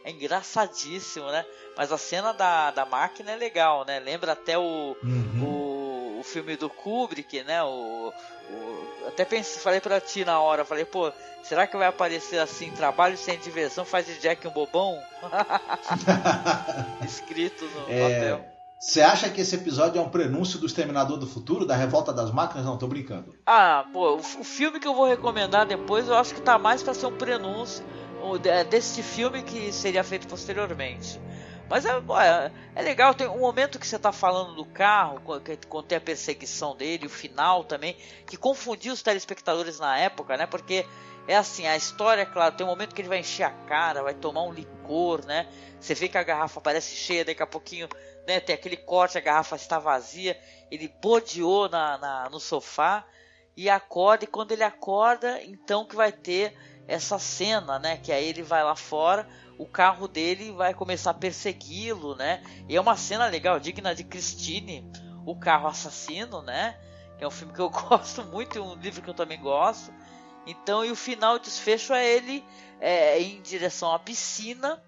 é 0.07 0.11
engraçadíssimo, 0.11 1.29
né? 1.29 1.45
Mas 1.75 1.91
a 1.91 1.97
cena 1.97 2.31
da, 2.31 2.71
da 2.71 2.85
máquina 2.85 3.31
é 3.31 3.35
legal, 3.35 3.83
né? 3.85 3.99
Lembra 3.99 4.31
até 4.31 4.57
o, 4.57 4.95
uhum. 5.03 5.43
o, 5.43 6.19
o, 6.21 6.23
filme 6.23 6.55
do 6.55 6.69
Kubrick, 6.69 7.43
né? 7.43 7.61
O, 7.61 8.13
o, 8.49 8.87
até 9.05 9.25
pensei, 9.25 9.61
falei 9.61 9.81
pra 9.81 9.99
ti 9.99 10.23
na 10.23 10.39
hora, 10.39 10.63
falei, 10.63 10.85
pô, 10.85 11.11
será 11.43 11.67
que 11.67 11.75
vai 11.75 11.87
aparecer 11.87 12.39
assim, 12.39 12.71
trabalho 12.71 13.17
sem 13.17 13.37
diversão, 13.37 13.83
faz 13.83 14.05
de 14.05 14.17
Jack 14.19 14.47
um 14.47 14.51
bobão? 14.51 14.97
Escrito 17.05 17.65
no 17.65 17.91
é... 17.93 18.05
hotel. 18.05 18.45
Você 18.79 19.01
acha 19.01 19.27
que 19.27 19.41
esse 19.41 19.55
episódio 19.55 19.99
é 19.99 20.01
um 20.01 20.09
prenúncio 20.09 20.59
do 20.59 20.67
Exterminador 20.67 21.17
do 21.17 21.25
Futuro, 21.25 21.65
da 21.65 21.75
Revolta 21.75 22.13
das 22.13 22.31
Máquinas? 22.31 22.63
Não, 22.63 22.77
tô 22.77 22.87
brincando. 22.87 23.35
Ah, 23.43 23.83
pô, 23.91 24.11
o, 24.11 24.17
o 24.17 24.43
filme 24.43 24.79
que 24.79 24.87
eu 24.87 24.93
vou 24.93 25.07
recomendar 25.07 25.65
depois, 25.65 26.07
eu 26.07 26.15
acho 26.15 26.35
que 26.35 26.41
tá 26.41 26.59
mais 26.59 26.83
para 26.83 26.93
ser 26.93 27.07
um 27.07 27.17
prenúncio 27.17 27.83
desse 28.69 29.03
filme 29.03 29.43
que 29.43 29.71
seria 29.71 30.03
feito 30.03 30.27
posteriormente. 30.27 31.19
Mas 31.69 31.85
é, 31.85 31.91
é, 31.91 32.51
é, 32.75 32.81
legal, 32.81 33.13
tem 33.13 33.27
um 33.27 33.39
momento 33.39 33.77
que 33.77 33.85
você 33.85 33.97
está 33.97 34.11
falando 34.11 34.55
do 34.55 34.65
carro, 34.65 35.21
quando 35.67 35.85
tem 35.85 35.97
a 35.97 36.01
perseguição 36.01 36.75
dele, 36.75 37.05
o 37.05 37.09
final 37.09 37.63
também, 37.63 37.95
que 38.25 38.37
confundiu 38.37 38.93
os 38.93 39.01
telespectadores 39.01 39.79
na 39.79 39.97
época, 39.97 40.37
né? 40.37 40.45
Porque 40.45 40.85
é 41.27 41.35
assim, 41.35 41.67
a 41.67 41.75
história, 41.75 42.25
claro, 42.25 42.55
tem 42.55 42.65
um 42.65 42.69
momento 42.69 42.95
que 42.95 43.01
ele 43.01 43.09
vai 43.09 43.19
encher 43.19 43.43
a 43.43 43.51
cara, 43.51 44.01
vai 44.01 44.13
tomar 44.13 44.43
um 44.43 44.53
licor, 44.53 45.25
né? 45.25 45.45
Você 45.79 45.93
vê 45.93 46.07
que 46.07 46.17
a 46.17 46.23
garrafa 46.23 46.61
parece 46.61 46.95
cheia, 46.95 47.25
daqui 47.25 47.43
a 47.43 47.47
pouquinho, 47.47 47.89
né? 48.25 48.39
Tem 48.39 48.55
aquele 48.55 48.77
corte, 48.77 49.17
a 49.17 49.21
garrafa 49.21 49.57
está 49.57 49.77
vazia, 49.77 50.39
ele 50.71 50.87
bodeou 51.01 51.67
na, 51.67 51.97
na, 51.97 52.29
no 52.29 52.39
sofá 52.39 53.05
e 53.57 53.69
acorda, 53.69 54.23
e 54.23 54.27
quando 54.27 54.53
ele 54.53 54.63
acorda, 54.63 55.41
então 55.43 55.85
que 55.85 55.95
vai 55.95 56.13
ter 56.13 56.55
essa 56.87 57.19
cena, 57.19 57.77
né? 57.77 57.97
Que 57.97 58.11
aí 58.11 58.25
ele 58.25 58.41
vai 58.41 58.63
lá 58.63 58.75
fora, 58.75 59.27
o 59.57 59.65
carro 59.65 60.07
dele 60.07 60.51
vai 60.51 60.73
começar 60.73 61.11
a 61.11 61.13
persegui-lo, 61.13 62.15
né? 62.15 62.41
E 62.67 62.75
é 62.75 62.81
uma 62.81 62.95
cena 62.95 63.27
legal, 63.27 63.59
digna 63.59 63.93
de 63.93 64.03
Christine, 64.03 64.89
o 65.25 65.35
carro 65.35 65.67
assassino, 65.67 66.41
né? 66.41 66.79
Que 67.17 67.23
é 67.23 67.27
um 67.27 67.31
filme 67.31 67.53
que 67.53 67.59
eu 67.59 67.69
gosto 67.69 68.23
muito, 68.23 68.61
um 68.61 68.75
livro 68.75 69.01
que 69.01 69.09
eu 69.09 69.13
também 69.13 69.39
gosto. 69.39 69.93
Então, 70.45 70.85
e 70.85 70.91
o 70.91 70.95
final 70.95 71.35
o 71.35 71.39
desfecho 71.39 71.93
é 71.93 72.07
ele 72.07 72.43
é, 72.79 73.19
em 73.19 73.41
direção 73.41 73.91
à 73.91 73.99
piscina, 73.99 74.81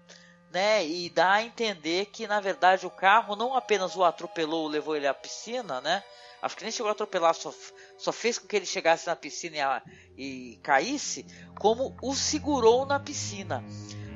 né? 0.50 0.86
E 0.86 1.08
dá 1.10 1.34
a 1.34 1.42
entender 1.42 2.06
que 2.06 2.26
na 2.26 2.40
verdade 2.40 2.86
o 2.86 2.90
carro 2.90 3.36
não 3.36 3.54
apenas 3.54 3.96
o 3.96 4.04
atropelou, 4.04 4.68
levou 4.68 4.96
ele 4.96 5.06
à 5.06 5.14
piscina, 5.14 5.80
né? 5.80 6.02
Acho 6.42 6.56
que 6.56 6.62
nem 6.62 6.72
chegou 6.72 6.88
a 6.88 6.92
atropelar, 6.92 7.34
só, 7.34 7.52
só 7.98 8.12
fez 8.12 8.38
com 8.38 8.48
que 8.48 8.56
ele 8.56 8.64
chegasse 8.64 9.06
na 9.06 9.14
piscina 9.14 9.82
e, 10.16 10.52
e 10.52 10.56
caísse, 10.62 11.26
como 11.58 11.94
o 12.02 12.14
segurou 12.14 12.86
na 12.86 12.98
piscina. 12.98 13.62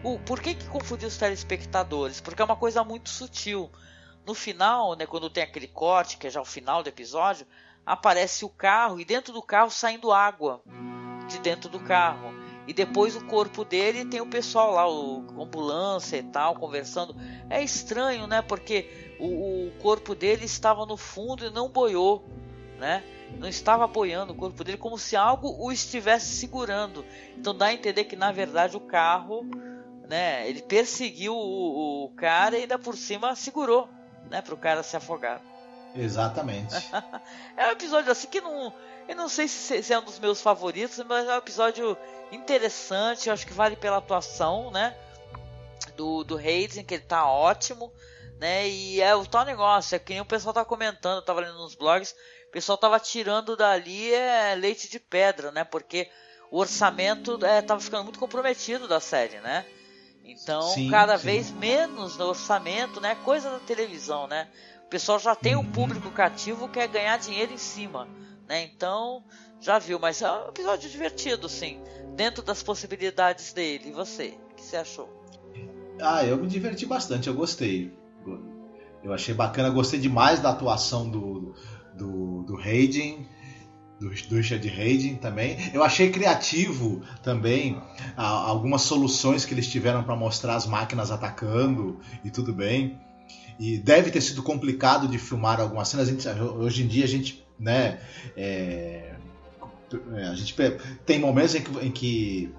O, 0.02 0.18
por 0.18 0.40
que, 0.40 0.54
que 0.54 0.68
confundiu 0.68 1.08
os 1.08 1.18
telespectadores? 1.18 2.20
Porque 2.20 2.40
é 2.40 2.44
uma 2.44 2.56
coisa 2.56 2.82
muito 2.82 3.10
sutil. 3.10 3.70
No 4.24 4.34
final, 4.34 4.96
né, 4.96 5.06
quando 5.06 5.28
tem 5.28 5.42
aquele 5.42 5.68
corte, 5.68 6.16
que 6.16 6.26
é 6.26 6.30
já 6.30 6.40
o 6.40 6.46
final 6.46 6.82
do 6.82 6.88
episódio, 6.88 7.46
aparece 7.84 8.44
o 8.44 8.48
carro 8.48 8.98
e 8.98 9.04
dentro 9.04 9.32
do 9.32 9.42
carro 9.42 9.70
saindo 9.70 10.10
água 10.10 10.62
de 11.28 11.38
dentro 11.38 11.68
do 11.68 11.80
carro. 11.80 12.43
E 12.66 12.72
depois 12.72 13.14
o 13.14 13.24
corpo 13.26 13.64
dele 13.64 14.04
tem 14.04 14.20
o 14.20 14.26
pessoal 14.26 14.72
lá, 14.72 14.88
o 14.88 15.24
ambulância 15.40 16.16
e 16.16 16.22
tal, 16.22 16.54
conversando. 16.54 17.14
É 17.50 17.62
estranho, 17.62 18.26
né? 18.26 18.40
Porque 18.40 19.14
o, 19.18 19.68
o 19.68 19.72
corpo 19.80 20.14
dele 20.14 20.44
estava 20.44 20.86
no 20.86 20.96
fundo 20.96 21.46
e 21.46 21.50
não 21.50 21.68
boiou, 21.68 22.24
né? 22.78 23.04
Não 23.38 23.48
estava 23.48 23.86
boiando 23.86 24.32
o 24.32 24.36
corpo 24.36 24.64
dele 24.64 24.78
como 24.78 24.96
se 24.98 25.14
algo 25.16 25.54
o 25.58 25.70
estivesse 25.70 26.36
segurando. 26.36 27.04
Então 27.36 27.54
dá 27.54 27.66
a 27.66 27.74
entender 27.74 28.04
que 28.04 28.16
na 28.16 28.32
verdade 28.32 28.76
o 28.76 28.80
carro, 28.80 29.44
né? 30.08 30.48
Ele 30.48 30.62
perseguiu 30.62 31.34
o, 31.34 32.04
o 32.04 32.08
cara 32.10 32.56
e 32.56 32.62
ainda 32.62 32.78
por 32.78 32.96
cima 32.96 33.34
segurou, 33.34 33.88
né? 34.30 34.40
Para 34.40 34.54
o 34.54 34.58
cara 34.58 34.82
se 34.82 34.96
afogar. 34.96 35.42
Exatamente. 35.94 36.74
é 37.56 37.68
um 37.68 37.70
episódio 37.70 38.10
assim 38.10 38.26
que 38.28 38.40
não 38.40 38.72
eu 39.06 39.14
não 39.14 39.28
sei 39.28 39.46
se, 39.48 39.82
se 39.82 39.92
é 39.92 39.98
um 39.98 40.04
dos 40.04 40.18
meus 40.18 40.40
favoritos, 40.40 40.98
mas 41.06 41.28
é 41.28 41.34
um 41.34 41.38
episódio 41.38 41.96
interessante, 42.32 43.28
eu 43.28 43.34
acho 43.34 43.46
que 43.46 43.52
vale 43.52 43.76
pela 43.76 43.98
atuação, 43.98 44.70
né? 44.70 44.96
Do, 45.96 46.24
do 46.24 46.36
Hayden, 46.36 46.84
que 46.84 46.94
ele 46.94 47.04
tá 47.04 47.28
ótimo, 47.28 47.92
né? 48.40 48.66
E 48.66 49.00
é 49.00 49.14
o 49.14 49.26
tal 49.26 49.44
negócio, 49.44 49.94
é 49.94 49.98
que 49.98 50.12
nem 50.12 50.22
o 50.22 50.26
pessoal 50.26 50.54
tá 50.54 50.64
comentando, 50.64 51.16
eu 51.16 51.24
tava 51.24 51.40
lendo 51.40 51.58
nos 51.58 51.74
blogs, 51.74 52.14
o 52.48 52.50
pessoal 52.50 52.78
tava 52.78 52.98
tirando 52.98 53.56
dali 53.56 54.12
é, 54.12 54.54
leite 54.54 54.88
de 54.88 54.98
pedra, 54.98 55.52
né? 55.52 55.64
Porque 55.64 56.08
o 56.50 56.58
orçamento 56.58 57.44
é, 57.44 57.60
tava 57.60 57.80
ficando 57.80 58.04
muito 58.04 58.18
comprometido 58.18 58.88
da 58.88 59.00
série, 59.00 59.38
né? 59.40 59.66
Então, 60.24 60.62
sim, 60.62 60.90
cada 60.90 61.18
sim. 61.18 61.26
vez 61.26 61.50
menos 61.50 62.16
no 62.16 62.26
orçamento, 62.26 63.00
né? 63.00 63.14
Coisa 63.16 63.50
da 63.50 63.58
televisão, 63.58 64.26
né? 64.26 64.48
Pessoal 64.94 65.18
já 65.18 65.34
tem 65.34 65.56
um 65.56 65.64
público 65.64 66.08
cativo 66.12 66.68
que 66.68 66.74
quer 66.74 66.86
ganhar 66.86 67.16
dinheiro 67.16 67.52
em 67.52 67.58
cima. 67.58 68.06
Né? 68.48 68.62
Então, 68.62 69.24
já 69.60 69.76
viu, 69.76 69.98
mas 69.98 70.22
é 70.22 70.30
um 70.30 70.50
episódio 70.50 70.88
divertido, 70.88 71.48
sim. 71.48 71.80
Dentro 72.14 72.44
das 72.44 72.62
possibilidades 72.62 73.52
dele. 73.52 73.88
E 73.88 73.92
você? 73.92 74.38
O 74.52 74.54
que 74.54 74.62
você 74.62 74.76
achou? 74.76 75.10
Ah, 76.00 76.24
eu 76.24 76.36
me 76.36 76.46
diverti 76.46 76.86
bastante, 76.86 77.26
eu 77.26 77.34
gostei. 77.34 77.92
Eu 79.02 79.12
achei 79.12 79.34
bacana, 79.34 79.68
gostei 79.68 79.98
demais 79.98 80.38
da 80.38 80.50
atuação 80.50 81.10
do, 81.10 81.56
do, 81.98 82.44
do 82.44 82.56
Hayden, 82.56 83.28
do, 83.98 84.10
do 84.10 84.36
Richard 84.36 84.68
Hayden 84.68 85.16
também. 85.16 85.56
Eu 85.74 85.82
achei 85.82 86.12
criativo 86.12 87.02
também 87.20 87.82
algumas 88.16 88.82
soluções 88.82 89.44
que 89.44 89.54
eles 89.54 89.68
tiveram 89.68 90.04
para 90.04 90.14
mostrar 90.14 90.54
as 90.54 90.68
máquinas 90.68 91.10
atacando 91.10 91.98
e 92.24 92.30
tudo 92.30 92.52
bem. 92.54 93.03
E 93.58 93.78
deve 93.78 94.10
ter 94.10 94.20
sido 94.20 94.42
complicado 94.42 95.08
de 95.08 95.18
filmar 95.18 95.60
algumas 95.60 95.88
cenas. 95.88 96.08
Gente, 96.08 96.28
hoje 96.28 96.82
em 96.82 96.86
dia 96.86 97.04
a 97.04 97.08
gente 97.08 97.44
né? 97.58 98.00
É, 98.36 99.14
é, 100.14 100.24
a 100.24 100.34
gente 100.34 100.54
tem 101.06 101.18
momentos 101.18 101.54
em 101.54 101.62
que, 101.62 101.86
em 101.86 101.90
que 101.90 102.52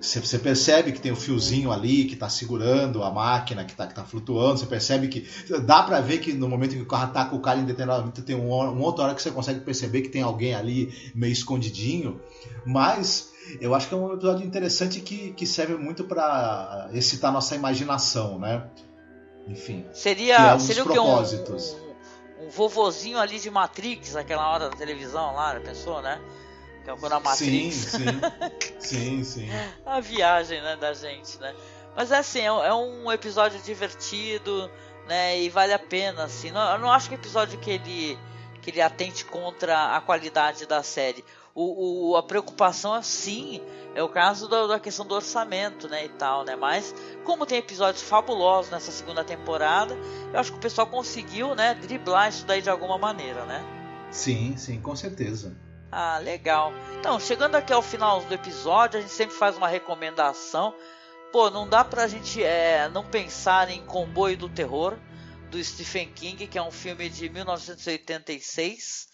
você 0.00 0.38
percebe 0.38 0.92
que 0.92 1.00
tem 1.00 1.12
o 1.12 1.14
um 1.14 1.18
fiozinho 1.18 1.70
ali 1.70 2.06
que 2.06 2.14
está 2.14 2.28
segurando 2.28 3.02
a 3.02 3.10
máquina 3.10 3.64
que 3.64 3.72
está 3.72 3.86
tá 3.86 4.02
flutuando, 4.02 4.58
você 4.58 4.66
percebe 4.66 5.08
que 5.08 5.28
dá 5.60 5.82
para 5.82 6.00
ver 6.00 6.18
que 6.18 6.32
no 6.32 6.48
momento 6.48 6.74
que 6.74 6.80
o 6.80 6.86
carro 6.86 7.04
ataca 7.04 7.34
o 7.34 7.40
cara 7.40 7.60
em 7.60 7.66
determinado 7.66 8.10
tem 8.22 8.34
uma, 8.34 8.70
uma 8.70 8.84
outra 8.84 9.04
hora 9.04 9.14
que 9.14 9.22
você 9.22 9.30
consegue 9.30 9.60
perceber 9.60 10.00
que 10.00 10.08
tem 10.08 10.22
alguém 10.22 10.54
ali 10.54 11.12
meio 11.14 11.32
escondidinho, 11.32 12.18
mas 12.64 13.30
eu 13.60 13.74
acho 13.74 13.88
que 13.88 13.94
é 13.94 13.96
um 13.96 14.14
episódio 14.14 14.46
interessante 14.46 15.00
que, 15.00 15.32
que 15.32 15.46
serve 15.46 15.74
muito 15.74 16.04
para 16.04 16.88
excitar 16.92 17.32
nossa 17.32 17.54
imaginação, 17.54 18.38
né? 18.38 18.64
Enfim. 19.50 19.84
Seria, 19.92 20.36
é 20.36 20.54
um 20.54 20.60
seria 20.60 20.84
propósitos. 20.84 21.76
Um, 22.38 22.46
um 22.46 22.50
vovozinho 22.50 23.18
ali 23.18 23.40
de 23.40 23.50
Matrix, 23.50 24.14
aquela 24.14 24.48
hora 24.48 24.70
da 24.70 24.76
televisão 24.76 25.34
lá, 25.34 25.58
pensou, 25.58 26.00
né? 26.00 26.20
Que 26.84 26.90
é 26.90 26.92
a 26.92 27.20
Matrix. 27.20 27.74
Sim, 27.74 27.98
sim. 28.78 29.24
sim, 29.24 29.24
sim. 29.24 29.48
a 29.84 30.00
viagem, 30.00 30.62
né, 30.62 30.76
da 30.76 30.94
gente, 30.94 31.38
né? 31.40 31.54
Mas 31.96 32.12
é 32.12 32.18
assim, 32.18 32.40
é, 32.40 32.44
é 32.44 32.72
um 32.72 33.10
episódio 33.10 33.60
divertido, 33.60 34.70
né? 35.08 35.40
E 35.40 35.48
vale 35.48 35.72
a 35.72 35.78
pena, 35.78 36.24
assim. 36.24 36.52
Não, 36.52 36.72
eu 36.72 36.78
não 36.78 36.92
acho 36.92 37.08
que 37.08 37.14
é 37.14 37.18
um 37.18 37.20
episódio 37.20 37.58
que 37.58 37.70
ele, 37.72 38.18
que 38.62 38.70
ele 38.70 38.80
atente 38.80 39.24
contra 39.24 39.96
a 39.96 40.00
qualidade 40.00 40.64
da 40.64 40.80
série. 40.84 41.24
O, 41.54 42.10
o, 42.10 42.16
a 42.16 42.22
preocupação, 42.22 42.94
assim, 42.94 43.60
é 43.94 44.02
o 44.02 44.08
caso 44.08 44.48
da, 44.48 44.66
da, 44.66 44.80
questão 44.80 45.04
do 45.04 45.14
orçamento, 45.14 45.88
né, 45.88 46.04
e 46.04 46.08
tal, 46.10 46.44
né? 46.44 46.54
Mas 46.54 46.94
como 47.24 47.44
tem 47.44 47.58
episódios 47.58 48.02
fabulosos 48.02 48.70
nessa 48.70 48.92
segunda 48.92 49.24
temporada, 49.24 49.96
eu 50.32 50.38
acho 50.38 50.52
que 50.52 50.58
o 50.58 50.60
pessoal 50.60 50.86
conseguiu, 50.86 51.54
né, 51.54 51.74
driblar 51.74 52.28
isso 52.28 52.46
daí 52.46 52.62
de 52.62 52.70
alguma 52.70 52.98
maneira, 52.98 53.44
né? 53.44 53.64
Sim, 54.10 54.56
sim, 54.56 54.80
com 54.80 54.94
certeza. 54.94 55.56
Ah, 55.90 56.18
legal. 56.18 56.72
Então, 56.98 57.18
chegando 57.18 57.56
aqui 57.56 57.72
ao 57.72 57.82
final 57.82 58.20
do 58.22 58.32
episódio, 58.32 58.98
a 58.98 59.02
gente 59.02 59.12
sempre 59.12 59.34
faz 59.34 59.56
uma 59.56 59.66
recomendação. 59.66 60.72
Pô, 61.32 61.50
não 61.50 61.68
dá 61.68 61.84
pra 61.84 62.06
gente 62.06 62.42
é, 62.42 62.88
não 62.88 63.04
pensar 63.04 63.70
em 63.70 63.84
Comboio 63.86 64.36
do 64.36 64.48
Terror, 64.48 64.96
do 65.50 65.62
Stephen 65.62 66.12
King, 66.12 66.46
que 66.46 66.58
é 66.58 66.62
um 66.62 66.70
filme 66.70 67.08
de 67.08 67.28
1986 67.28 69.09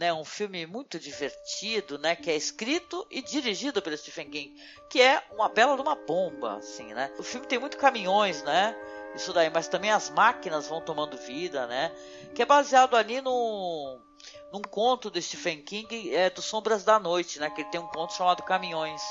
né, 0.00 0.14
um 0.14 0.24
filme 0.24 0.64
muito 0.64 0.98
divertido, 0.98 1.98
né, 1.98 2.16
que 2.16 2.30
é 2.30 2.34
escrito 2.34 3.06
e 3.10 3.20
dirigido 3.20 3.82
pelo 3.82 3.98
Stephen 3.98 4.30
King, 4.30 4.62
que 4.88 4.98
é 4.98 5.22
uma 5.30 5.46
bela 5.46 5.76
de 5.76 5.82
uma 5.82 5.94
bomba, 5.94 6.56
assim, 6.56 6.94
né? 6.94 7.12
O 7.18 7.22
filme 7.22 7.46
tem 7.46 7.58
muito 7.58 7.76
caminhões, 7.76 8.42
né? 8.42 8.74
Isso 9.14 9.30
daí, 9.34 9.50
mas 9.50 9.68
também 9.68 9.90
as 9.90 10.08
máquinas 10.08 10.68
vão 10.68 10.80
tomando 10.80 11.18
vida, 11.18 11.66
né? 11.66 11.92
Que 12.34 12.40
é 12.40 12.46
baseado 12.46 12.96
ali 12.96 13.20
no 13.20 14.00
num 14.50 14.62
conto 14.62 15.10
do 15.10 15.20
Stephen 15.20 15.62
King 15.62 16.14
é 16.14 16.30
do 16.30 16.40
Sombras 16.40 16.82
da 16.82 16.98
Noite, 16.98 17.38
né? 17.38 17.50
Que 17.50 17.60
ele 17.60 17.70
tem 17.70 17.80
um 17.80 17.86
conto 17.86 18.14
chamado 18.14 18.42
Caminhões, 18.42 19.02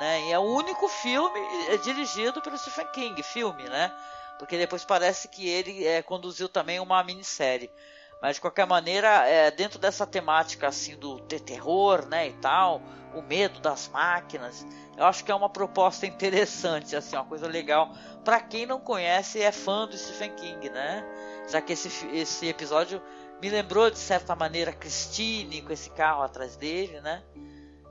né? 0.00 0.22
E 0.22 0.32
é 0.32 0.38
o 0.40 0.42
único 0.42 0.88
filme 0.88 1.38
é 1.68 1.76
dirigido 1.76 2.42
pelo 2.42 2.58
Stephen 2.58 2.88
King, 2.92 3.22
filme, 3.22 3.62
né? 3.68 3.96
Porque 4.40 4.58
depois 4.58 4.84
parece 4.84 5.28
que 5.28 5.48
ele 5.48 5.86
é, 5.86 6.02
conduziu 6.02 6.48
também 6.48 6.80
uma 6.80 7.02
minissérie. 7.04 7.70
Mas 8.20 8.36
de 8.36 8.40
qualquer 8.40 8.66
maneira, 8.66 9.08
é, 9.28 9.50
dentro 9.50 9.78
dessa 9.78 10.06
temática 10.06 10.68
assim 10.68 10.96
do 10.96 11.20
ter 11.20 11.40
terror, 11.40 12.06
né, 12.06 12.28
e 12.28 12.32
tal, 12.34 12.82
o 13.14 13.22
medo 13.22 13.60
das 13.60 13.88
máquinas, 13.88 14.66
eu 14.96 15.04
acho 15.04 15.24
que 15.24 15.30
é 15.30 15.34
uma 15.34 15.48
proposta 15.48 16.06
interessante, 16.08 16.96
assim, 16.96 17.16
uma 17.16 17.24
coisa 17.24 17.46
legal 17.46 17.92
para 18.24 18.40
quem 18.40 18.66
não 18.66 18.80
conhece 18.80 19.40
é 19.40 19.52
fã 19.52 19.86
do 19.86 19.96
Stephen 19.96 20.34
King, 20.34 20.68
né? 20.70 21.04
Já 21.48 21.60
que 21.60 21.72
esse, 21.74 21.88
esse 22.08 22.48
episódio 22.48 23.00
Me 23.40 23.50
lembrou 23.50 23.90
de 23.90 23.98
certa 23.98 24.34
maneira 24.34 24.72
Christine 24.72 25.60
com 25.60 25.72
esse 25.72 25.90
carro 25.90 26.22
atrás 26.22 26.56
dele, 26.56 27.00
né? 27.02 27.22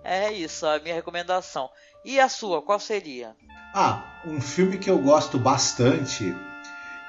É 0.03 0.31
isso, 0.31 0.65
a 0.65 0.79
minha 0.79 0.95
recomendação. 0.95 1.69
E 2.03 2.19
a 2.19 2.27
sua, 2.27 2.61
qual 2.61 2.79
seria? 2.79 3.35
Ah, 3.73 4.21
um 4.25 4.41
filme 4.41 4.77
que 4.77 4.89
eu 4.89 4.97
gosto 4.97 5.37
bastante 5.37 6.35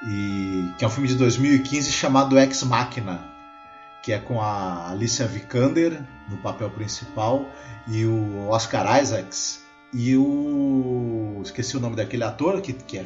e 0.05 0.71
que 0.77 0.85
é 0.85 0.87
um 0.87 0.91
filme 0.91 1.07
de 1.07 1.15
2015 1.15 1.91
chamado 1.91 2.37
Ex 2.37 2.63
Machina, 2.63 3.19
que 4.03 4.13
é 4.13 4.19
com 4.19 4.41
a 4.41 4.89
Alicia 4.91 5.27
Vikander 5.27 6.01
no 6.29 6.37
papel 6.37 6.69
principal 6.69 7.45
e 7.87 8.05
o 8.05 8.49
Oscar 8.49 9.01
Isaacs 9.01 9.65
e 9.93 10.15
o 10.15 11.41
esqueci 11.43 11.77
o 11.77 11.79
nome 11.79 11.95
daquele 11.95 12.23
ator 12.23 12.61
que, 12.61 12.73
que 12.73 12.97
é 12.97 13.05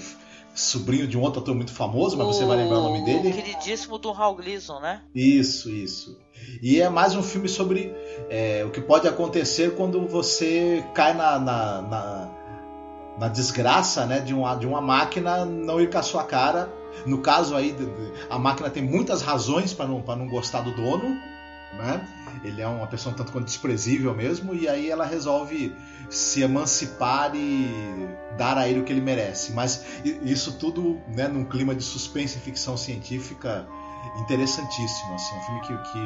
sobrinho 0.54 1.08
de 1.08 1.18
um 1.18 1.22
outro 1.22 1.42
ator 1.42 1.56
muito 1.56 1.72
famoso, 1.72 2.18
mas 2.18 2.28
o... 2.28 2.34
você 2.34 2.46
vai 2.46 2.58
lembrar 2.58 2.80
o 2.80 2.84
nome 2.84 3.06
dele. 3.06 3.30
O 3.30 3.34
queridíssimo 3.34 3.98
do 3.98 4.12
Hal 4.12 4.36
Gleason, 4.36 4.80
né? 4.80 5.02
Isso, 5.16 5.70
isso. 5.70 6.20
E 6.62 6.82
é 6.82 6.90
mais 6.90 7.16
um 7.16 7.24
filme 7.24 7.48
sobre 7.48 7.94
é, 8.30 8.64
o 8.66 8.72
que 8.72 8.82
pode 8.82 9.08
acontecer 9.08 9.76
quando 9.76 10.08
você 10.08 10.84
cai 10.94 11.14
na, 11.14 11.40
na, 11.40 11.82
na, 11.82 12.30
na, 13.20 13.28
desgraça 13.28 14.06
né, 14.06 14.20
de, 14.20 14.34
uma, 14.34 14.56
de 14.56 14.66
uma 14.66 14.82
máquina 14.82 15.46
não 15.46 15.80
ir 15.80 15.90
com 15.90 15.98
a 15.98 16.04
sua 16.04 16.24
cara. 16.24 16.72
No 17.06 17.20
caso 17.20 17.56
aí, 17.56 17.76
a 18.30 18.38
máquina 18.38 18.70
tem 18.70 18.84
muitas 18.84 19.22
razões 19.22 19.74
para 19.74 19.88
não, 19.88 20.00
não 20.00 20.28
gostar 20.28 20.62
do 20.62 20.72
dono, 20.76 21.18
né? 21.74 22.08
Ele 22.44 22.62
é 22.62 22.68
uma 22.68 22.88
pessoa 22.88 23.14
um 23.14 23.18
tanto 23.18 23.32
quanto 23.32 23.46
desprezível 23.46 24.14
mesmo, 24.14 24.54
e 24.54 24.68
aí 24.68 24.90
ela 24.90 25.06
resolve 25.06 25.76
se 26.10 26.42
emancipar 26.42 27.32
e 27.36 27.70
dar 28.38 28.58
a 28.58 28.68
ele 28.68 28.80
o 28.80 28.84
que 28.84 28.92
ele 28.92 29.02
merece. 29.02 29.54
Mas 29.54 29.86
isso 30.04 30.58
tudo 30.58 31.00
né, 31.08 31.28
num 31.28 31.46
clima 31.46 31.74
de 31.74 31.84
suspense 31.84 32.38
e 32.38 32.42
ficção 32.42 32.76
científica 32.76 33.68
interessantíssimo. 34.22 35.14
Assim, 35.14 35.36
um 35.36 35.42
filme 35.42 35.62
que, 35.62 35.92
que 35.92 36.00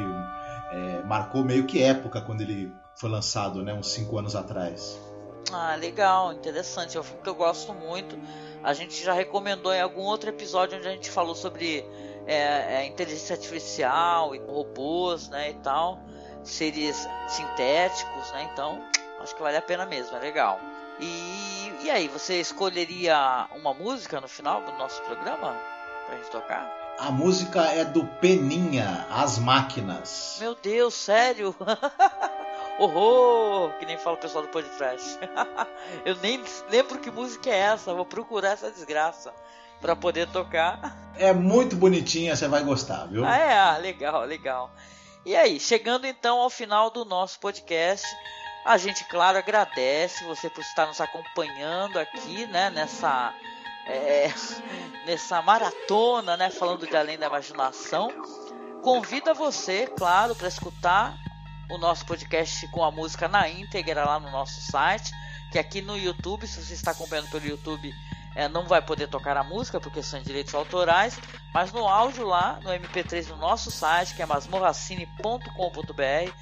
é, 0.72 1.02
marcou 1.04 1.44
meio 1.44 1.64
que 1.64 1.82
época 1.82 2.20
quando 2.20 2.42
ele 2.42 2.72
foi 2.96 3.10
lançado, 3.10 3.62
né, 3.62 3.74
uns 3.74 3.90
cinco 3.92 4.18
anos 4.18 4.36
atrás. 4.36 4.98
Ah, 5.52 5.74
legal, 5.76 6.32
interessante. 6.32 6.96
É 6.96 7.00
um 7.00 7.02
filme 7.02 7.22
que 7.22 7.28
eu 7.28 7.34
gosto 7.34 7.72
muito. 7.72 8.18
A 8.62 8.72
gente 8.72 9.02
já 9.02 9.12
recomendou 9.12 9.72
em 9.72 9.80
algum 9.80 10.02
outro 10.02 10.28
episódio 10.28 10.78
onde 10.78 10.88
a 10.88 10.90
gente 10.90 11.10
falou 11.10 11.34
sobre 11.34 11.84
é, 12.26 12.80
é, 12.80 12.86
inteligência 12.86 13.34
artificial 13.36 14.34
e 14.34 14.38
robôs, 14.38 15.28
né, 15.28 15.50
e 15.50 15.54
tal, 15.54 16.00
seres 16.42 17.08
sintéticos, 17.28 18.30
né? 18.32 18.48
Então, 18.52 18.82
acho 19.20 19.34
que 19.34 19.42
vale 19.42 19.56
a 19.56 19.62
pena 19.62 19.86
mesmo, 19.86 20.16
é 20.16 20.20
legal. 20.20 20.58
E, 20.98 21.72
e 21.84 21.90
aí, 21.90 22.08
você 22.08 22.40
escolheria 22.40 23.46
uma 23.54 23.72
música 23.72 24.20
no 24.20 24.28
final 24.28 24.62
do 24.62 24.72
nosso 24.72 25.00
programa 25.02 25.54
pra 26.06 26.16
gente 26.16 26.30
tocar? 26.30 26.72
A 26.98 27.10
música 27.10 27.60
é 27.66 27.84
do 27.84 28.04
Peninha, 28.04 29.06
As 29.10 29.38
Máquinas. 29.38 30.38
Meu 30.40 30.54
Deus, 30.54 30.94
sério? 30.94 31.54
Horror! 32.78 33.72
Que 33.78 33.86
nem 33.86 33.96
fala 33.96 34.16
o 34.16 34.20
pessoal 34.20 34.44
do 34.44 34.50
podcast. 34.50 35.18
Eu 36.04 36.16
nem 36.16 36.42
lembro 36.68 36.98
que 36.98 37.10
música 37.10 37.50
é 37.50 37.58
essa, 37.58 37.94
vou 37.94 38.04
procurar 38.04 38.50
essa 38.50 38.70
desgraça 38.70 39.32
para 39.80 39.96
poder 39.96 40.28
tocar. 40.28 40.96
É 41.16 41.32
muito 41.32 41.76
bonitinha, 41.76 42.36
você 42.36 42.48
vai 42.48 42.62
gostar, 42.62 43.06
viu? 43.06 43.24
Ah, 43.24 43.36
é, 43.36 43.58
ah, 43.58 43.76
legal, 43.78 44.24
legal. 44.24 44.70
E 45.24 45.34
aí, 45.34 45.58
chegando 45.58 46.06
então 46.06 46.38
ao 46.38 46.50
final 46.50 46.90
do 46.90 47.04
nosso 47.04 47.40
podcast, 47.40 48.06
a 48.64 48.76
gente, 48.76 49.04
claro, 49.04 49.38
agradece 49.38 50.24
você 50.24 50.50
por 50.50 50.60
estar 50.60 50.86
nos 50.86 51.00
acompanhando 51.00 51.98
aqui, 51.98 52.46
né, 52.46 52.68
nessa 52.70 53.34
é, 53.86 54.30
nessa 55.06 55.40
maratona, 55.40 56.36
né, 56.36 56.50
falando 56.50 56.86
de 56.86 56.96
além 56.96 57.16
da 57.16 57.26
imaginação. 57.26 58.10
Convida 58.82 59.32
você, 59.32 59.86
claro, 59.86 60.34
para 60.34 60.48
escutar 60.48 61.16
o 61.68 61.78
nosso 61.78 62.06
podcast 62.06 62.66
com 62.68 62.84
a 62.84 62.90
música 62.90 63.28
na 63.28 63.48
íntegra 63.48 64.04
lá 64.04 64.20
no 64.20 64.30
nosso 64.30 64.60
site, 64.60 65.12
que 65.50 65.58
aqui 65.58 65.82
no 65.82 65.96
YouTube, 65.96 66.46
se 66.46 66.62
você 66.62 66.74
está 66.74 66.92
acompanhando 66.92 67.30
pelo 67.30 67.46
YouTube, 67.46 67.92
é, 68.34 68.48
não 68.48 68.66
vai 68.66 68.82
poder 68.82 69.08
tocar 69.08 69.36
a 69.36 69.42
música 69.42 69.80
porque 69.80 70.02
são 70.02 70.20
direitos 70.20 70.54
autorais, 70.54 71.18
mas 71.54 71.72
no 71.72 71.88
áudio 71.88 72.26
lá, 72.26 72.60
no 72.62 72.70
MP3 72.70 73.28
no 73.28 73.36
nosso 73.36 73.70
site, 73.70 74.14
que 74.14 74.22
é 74.22 74.26
masmorracine.com.br, 74.26 76.32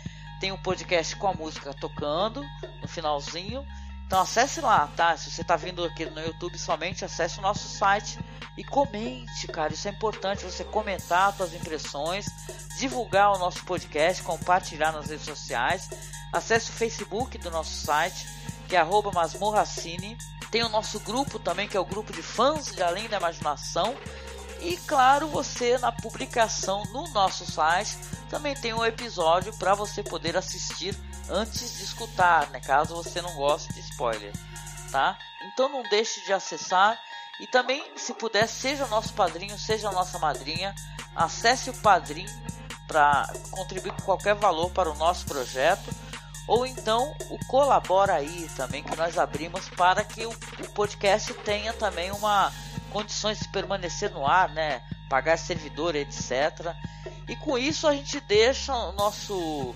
tem 0.40 0.53
um 0.53 0.59
podcast 0.59 1.16
com 1.16 1.29
a 1.29 1.33
música 1.33 1.72
tocando 1.72 2.44
no 2.83 2.88
finalzinho. 2.88 3.64
Então 4.07 4.21
acesse 4.21 4.61
lá, 4.61 4.88
tá? 4.97 5.17
Se 5.17 5.31
você 5.31 5.43
está 5.43 5.57
vindo 5.57 5.85
aqui 5.85 6.05
no 6.07 6.21
YouTube 6.21 6.59
somente, 6.59 7.05
acesse 7.05 7.38
o 7.38 7.43
nosso 7.43 7.69
site 7.69 8.19
e 8.57 8.62
comente, 8.62 9.47
cara. 9.49 9.73
Isso 9.73 9.88
é 9.88 9.90
importante 9.90 10.45
você 10.45 10.62
comentar 10.64 11.35
suas 11.35 11.55
impressões, 11.55 12.27
divulgar 12.79 13.33
o 13.33 13.38
nosso 13.38 13.64
podcast, 13.64 14.23
compartilhar 14.23 14.93
nas 14.93 15.09
redes 15.09 15.25
sociais. 15.25 15.88
Acesse 16.33 16.71
o 16.71 16.75
Facebook 16.75 17.38
do 17.38 17.51
nosso 17.51 17.75
site, 17.85 18.27
que 18.69 18.77
é 18.77 18.85
masmorracine 18.85 20.17
tem 20.55 20.62
o 20.62 20.69
nosso 20.69 21.01
grupo 21.01 21.40
também, 21.40 21.67
que 21.67 21.77
é 21.77 21.81
o 21.81 21.85
grupo 21.85 22.12
de 22.12 22.23
fãs 22.23 22.67
de 22.67 22.81
Além 22.81 23.09
da 23.09 23.17
Imaginação. 23.17 23.93
E 24.61 24.77
claro, 24.77 25.27
você 25.27 25.77
na 25.79 25.90
publicação 25.90 26.85
no 26.93 27.09
nosso 27.09 27.45
site 27.45 27.99
também 28.31 28.55
tem 28.55 28.73
um 28.73 28.85
episódio 28.85 29.53
para 29.55 29.75
você 29.75 30.01
poder 30.01 30.37
assistir 30.37 30.97
antes 31.28 31.78
de 31.78 31.84
escutar, 31.84 32.50
né? 32.50 32.60
Caso 32.60 32.94
você 32.94 33.20
não 33.20 33.34
goste 33.34 33.72
de 33.72 33.80
spoiler, 33.80 34.32
tá? 34.90 35.18
Então 35.52 35.68
não 35.68 35.82
deixe 35.82 36.24
de 36.24 36.32
acessar 36.32 36.98
e 37.40 37.46
também, 37.46 37.84
se 37.96 38.14
puder, 38.14 38.46
seja 38.46 38.87
nosso 38.87 39.12
padrinho, 39.12 39.58
seja 39.58 39.90
nossa 39.90 40.18
madrinha, 40.18 40.74
acesse 41.14 41.68
o 41.68 41.74
Padrim 41.74 42.26
para 42.87 43.26
contribuir 43.50 43.92
com 43.92 44.02
qualquer 44.02 44.34
valor 44.34 44.70
para 44.70 44.90
o 44.90 44.94
nosso 44.94 45.24
projeto 45.24 45.90
ou 46.46 46.66
então 46.66 47.14
o 47.30 47.38
Colabora 47.46 48.14
aí 48.14 48.48
também 48.56 48.82
que 48.82 48.94
nós 48.96 49.16
abrimos 49.16 49.68
para 49.70 50.04
que 50.04 50.26
o, 50.26 50.30
o 50.30 50.70
podcast 50.74 51.32
tenha 51.34 51.72
também 51.72 52.10
uma 52.12 52.52
condições 52.90 53.40
de 53.40 53.48
permanecer 53.48 54.10
no 54.10 54.24
ar, 54.24 54.50
né? 54.50 54.82
Pagar 55.08 55.37
servidor, 55.37 55.96
etc. 55.96 56.74
E 57.28 57.34
com 57.37 57.58
isso 57.58 57.88
a 57.88 57.94
gente 57.94 58.20
deixa 58.20 58.72
o 58.72 58.92
nosso 58.92 59.74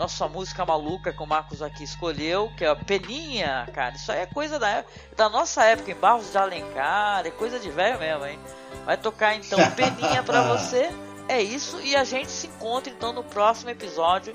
nossa 0.00 0.26
música 0.26 0.64
maluca 0.64 1.12
que 1.12 1.22
o 1.22 1.26
Marcos 1.26 1.60
aqui 1.60 1.84
escolheu, 1.84 2.50
que 2.56 2.64
é 2.64 2.68
a 2.68 2.74
Peninha, 2.74 3.68
cara. 3.74 3.94
Isso 3.94 4.10
aí 4.10 4.20
é 4.20 4.26
coisa 4.26 4.58
da, 4.58 4.82
da 5.14 5.28
nossa 5.28 5.62
época, 5.64 5.90
em 5.90 5.94
Barros 5.94 6.32
de 6.32 6.38
Alencar, 6.38 7.26
é 7.26 7.30
coisa 7.30 7.60
de 7.60 7.68
velho 7.68 7.98
mesmo, 7.98 8.24
hein? 8.24 8.38
Vai 8.86 8.96
tocar 8.96 9.36
então 9.36 9.58
Peninha 9.76 10.22
para 10.22 10.56
você. 10.56 10.88
É 11.28 11.42
isso 11.42 11.78
e 11.82 11.94
a 11.94 12.02
gente 12.02 12.30
se 12.30 12.46
encontra 12.46 12.90
então 12.90 13.12
no 13.12 13.22
próximo 13.22 13.68
episódio 13.68 14.32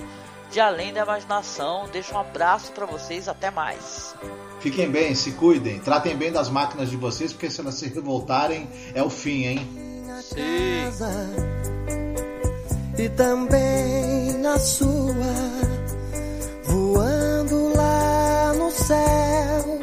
de 0.52 0.60
Além 0.60 0.94
da 0.94 1.02
Imaginação. 1.02 1.90
Deixo 1.92 2.14
um 2.14 2.20
abraço 2.20 2.72
para 2.72 2.86
vocês, 2.86 3.28
até 3.28 3.50
mais. 3.50 4.16
Fiquem 4.60 4.90
bem, 4.90 5.16
se 5.16 5.32
cuidem, 5.32 5.80
tratem 5.80 6.16
bem 6.16 6.32
das 6.32 6.48
máquinas 6.48 6.92
de 6.92 6.96
vocês, 6.96 7.34
porque 7.34 7.50
se 7.50 7.60
elas 7.60 7.74
se 7.74 7.90
revoltarem, 7.90 8.70
é 8.94 9.02
o 9.02 9.10
fim, 9.10 9.46
hein? 9.46 9.68
Sim. 10.22 10.76
E 12.98 13.10
também 13.10 14.38
na 14.38 14.58
sua, 14.58 15.14
céu, 18.86 19.80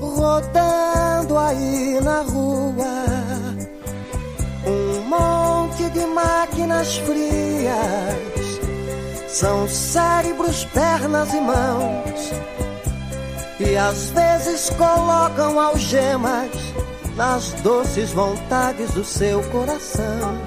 rodando 0.00 1.36
aí 1.36 2.00
na 2.02 2.22
rua, 2.22 3.04
um 4.66 5.02
monte 5.02 5.90
de 5.90 6.06
máquinas 6.06 6.96
frias 6.96 8.24
são 9.28 9.68
cérebros, 9.68 10.64
pernas 10.66 11.34
e 11.34 11.40
mãos. 11.40 12.32
E 13.60 13.76
às 13.76 14.08
vezes 14.10 14.70
colocam 14.70 15.60
algemas 15.60 16.50
nas 17.16 17.52
doces 17.62 18.10
vontades 18.12 18.92
do 18.92 19.04
seu 19.04 19.42
coração. 19.50 20.38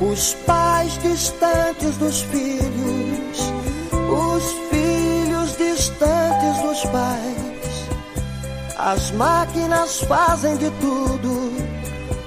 Os 0.00 0.34
pais 0.46 0.98
distantes 1.02 1.96
dos 1.98 2.22
filhos, 2.22 3.52
os 3.92 4.63
pais. 6.92 7.88
As 8.78 9.10
máquinas 9.12 10.00
fazem 10.00 10.56
de 10.56 10.70
tudo, 10.72 11.52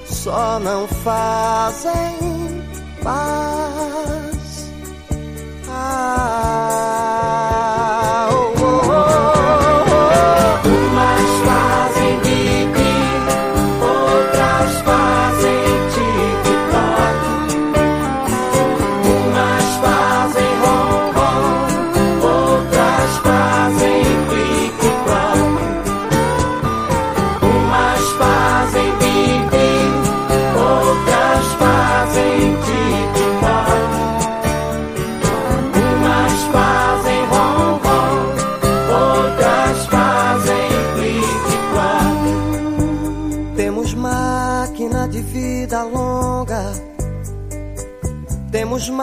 só 0.06 0.58
não 0.58 0.88
fazem 0.88 2.62
paz. 3.02 3.68
Umas 5.68 6.87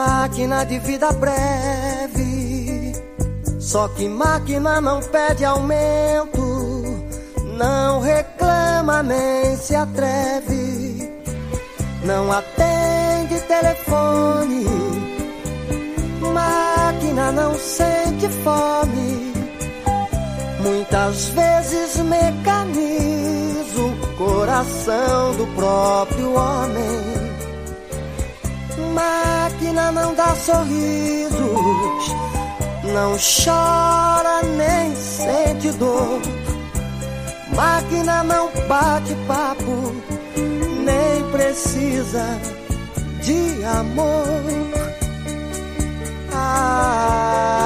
máquina 0.06 0.64
de 0.64 0.78
vida 0.78 1.10
breve. 1.12 2.92
Só 3.58 3.88
que 3.88 4.08
máquina 4.08 4.80
não 4.80 5.00
pede 5.00 5.44
aumento, 5.44 6.46
não 7.58 8.00
reclama 8.00 9.02
nem 9.02 9.56
se 9.56 9.74
atreve, 9.74 11.12
não 12.04 12.30
atende 12.30 13.40
telefone. 13.54 14.64
Máquina 16.32 17.32
não 17.32 17.54
sente 17.54 18.28
fome, 18.44 19.32
muitas 20.60 21.28
vezes 21.30 21.96
mecaniza 21.96 23.80
o 23.80 24.16
coração 24.16 25.34
do 25.36 25.46
próprio 25.56 26.34
homem. 26.34 27.15
Máquina 28.96 29.92
não 29.92 30.14
dá 30.14 30.34
sorrisos, 30.34 31.36
não 32.94 33.14
chora 33.18 34.42
nem 34.56 34.96
sente 34.96 35.70
dor. 35.72 36.18
Máquina 37.54 38.24
não 38.24 38.50
bate 38.66 39.14
papo, 39.28 39.92
nem 40.82 41.30
precisa 41.30 42.40
de 43.20 43.62
amor. 43.66 44.24
Ah, 46.32 47.65